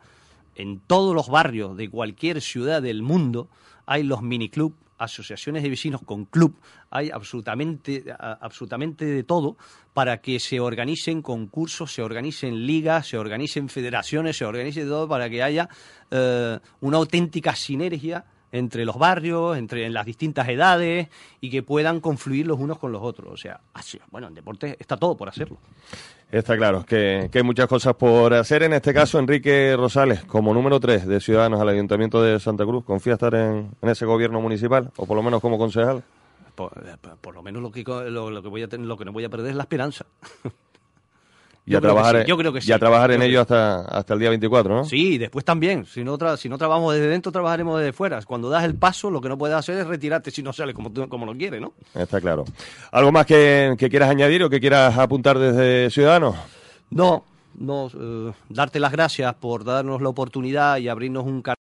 En 0.56 0.80
todos 0.80 1.14
los 1.14 1.28
barrios 1.28 1.76
de 1.76 1.88
cualquier 1.88 2.40
ciudad 2.42 2.82
del 2.82 3.02
mundo 3.02 3.48
hay 3.86 4.02
los 4.02 4.22
miniclubs 4.22 4.74
asociaciones 5.00 5.62
de 5.62 5.70
vecinos 5.70 6.02
con 6.02 6.26
club, 6.26 6.54
hay 6.90 7.10
absolutamente, 7.10 8.04
absolutamente 8.18 9.04
de 9.04 9.24
todo 9.24 9.56
para 9.92 10.20
que 10.20 10.38
se 10.38 10.60
organicen 10.60 11.22
concursos, 11.22 11.92
se 11.92 12.02
organicen 12.02 12.66
ligas, 12.66 13.08
se 13.08 13.18
organicen 13.18 13.68
federaciones, 13.68 14.36
se 14.36 14.44
organice 14.44 14.84
todo 14.84 15.08
para 15.08 15.28
que 15.28 15.42
haya 15.42 15.68
eh, 16.10 16.58
una 16.80 16.98
auténtica 16.98 17.54
sinergia 17.54 18.24
entre 18.52 18.84
los 18.84 18.98
barrios, 18.98 19.56
entre 19.56 19.88
las 19.90 20.06
distintas 20.06 20.48
edades 20.48 21.08
y 21.40 21.50
que 21.50 21.62
puedan 21.62 22.00
confluir 22.00 22.46
los 22.46 22.58
unos 22.58 22.78
con 22.78 22.92
los 22.92 23.02
otros. 23.02 23.32
O 23.32 23.36
sea, 23.36 23.60
así, 23.74 23.98
bueno, 24.10 24.28
en 24.28 24.34
deporte 24.34 24.76
está 24.78 24.96
todo 24.96 25.16
por 25.16 25.28
hacerlo. 25.28 25.58
Está 26.30 26.56
claro 26.56 26.84
que, 26.84 27.28
hay 27.32 27.42
muchas 27.42 27.66
cosas 27.66 27.94
por 27.94 28.32
hacer. 28.34 28.62
En 28.62 28.72
este 28.72 28.94
caso, 28.94 29.18
Enrique 29.18 29.74
Rosales, 29.76 30.24
como 30.24 30.54
número 30.54 30.78
3 30.78 31.06
de 31.06 31.20
Ciudadanos 31.20 31.60
al 31.60 31.68
Ayuntamiento 31.68 32.22
de 32.22 32.38
Santa 32.38 32.64
Cruz, 32.64 32.84
¿confía 32.84 33.14
estar 33.14 33.34
en, 33.34 33.70
ese 33.82 34.06
gobierno 34.06 34.40
municipal 34.40 34.90
o 34.96 35.06
por 35.06 35.16
lo 35.16 35.22
menos 35.22 35.40
como 35.40 35.58
concejal? 35.58 36.04
Por, 36.54 37.34
lo 37.34 37.42
menos 37.42 37.62
lo 37.62 37.72
que, 37.72 37.82
lo, 37.82 38.42
que 38.42 38.48
voy 38.48 38.62
a 38.62 38.68
tener, 38.68 38.86
lo 38.86 38.96
que 38.96 39.04
no 39.06 39.12
voy 39.12 39.24
a 39.24 39.28
perder 39.28 39.50
es 39.50 39.56
la 39.56 39.62
esperanza. 39.62 40.06
Y 41.70 41.76
a 41.76 41.80
trabajar, 41.80 42.26
yo 42.26 42.36
creo 42.36 42.52
que 42.52 42.60
sí. 42.60 42.68
Y 42.68 42.72
a 42.72 42.80
trabajar 42.80 43.12
en 43.12 43.22
ello 43.22 43.40
hasta, 43.40 43.82
hasta 43.82 44.14
el 44.14 44.18
día 44.20 44.28
24, 44.30 44.74
¿no? 44.74 44.84
Sí, 44.84 45.18
después 45.18 45.44
también. 45.44 45.86
Si 45.86 46.02
no, 46.02 46.18
si 46.36 46.48
no 46.48 46.58
trabajamos 46.58 46.94
desde 46.94 47.06
dentro, 47.06 47.30
trabajaremos 47.30 47.78
desde 47.78 47.92
fuera. 47.92 48.20
Cuando 48.22 48.50
das 48.50 48.64
el 48.64 48.74
paso, 48.74 49.08
lo 49.08 49.20
que 49.20 49.28
no 49.28 49.38
puedes 49.38 49.56
hacer 49.56 49.78
es 49.78 49.86
retirarte 49.86 50.32
si 50.32 50.42
no 50.42 50.52
sale 50.52 50.74
como, 50.74 50.90
tú, 50.90 51.08
como 51.08 51.26
lo 51.26 51.32
quieres, 51.32 51.60
¿no? 51.60 51.74
Está 51.94 52.20
claro. 52.20 52.44
¿Algo 52.90 53.12
más 53.12 53.24
que, 53.24 53.76
quieras 53.78 54.10
añadir 54.10 54.42
o 54.42 54.50
que 54.50 54.58
quieras 54.58 54.98
apuntar 54.98 55.38
desde 55.38 55.90
Ciudadanos? 55.90 56.34
No, 56.90 57.22
no. 57.56 57.88
Eh, 57.88 58.32
darte 58.48 58.80
las 58.80 58.90
gracias 58.90 59.32
por 59.34 59.62
darnos 59.62 60.02
la 60.02 60.08
oportunidad 60.08 60.78
y 60.78 60.88
abrirnos 60.88 61.24
un 61.24 61.40
canal 61.40 61.58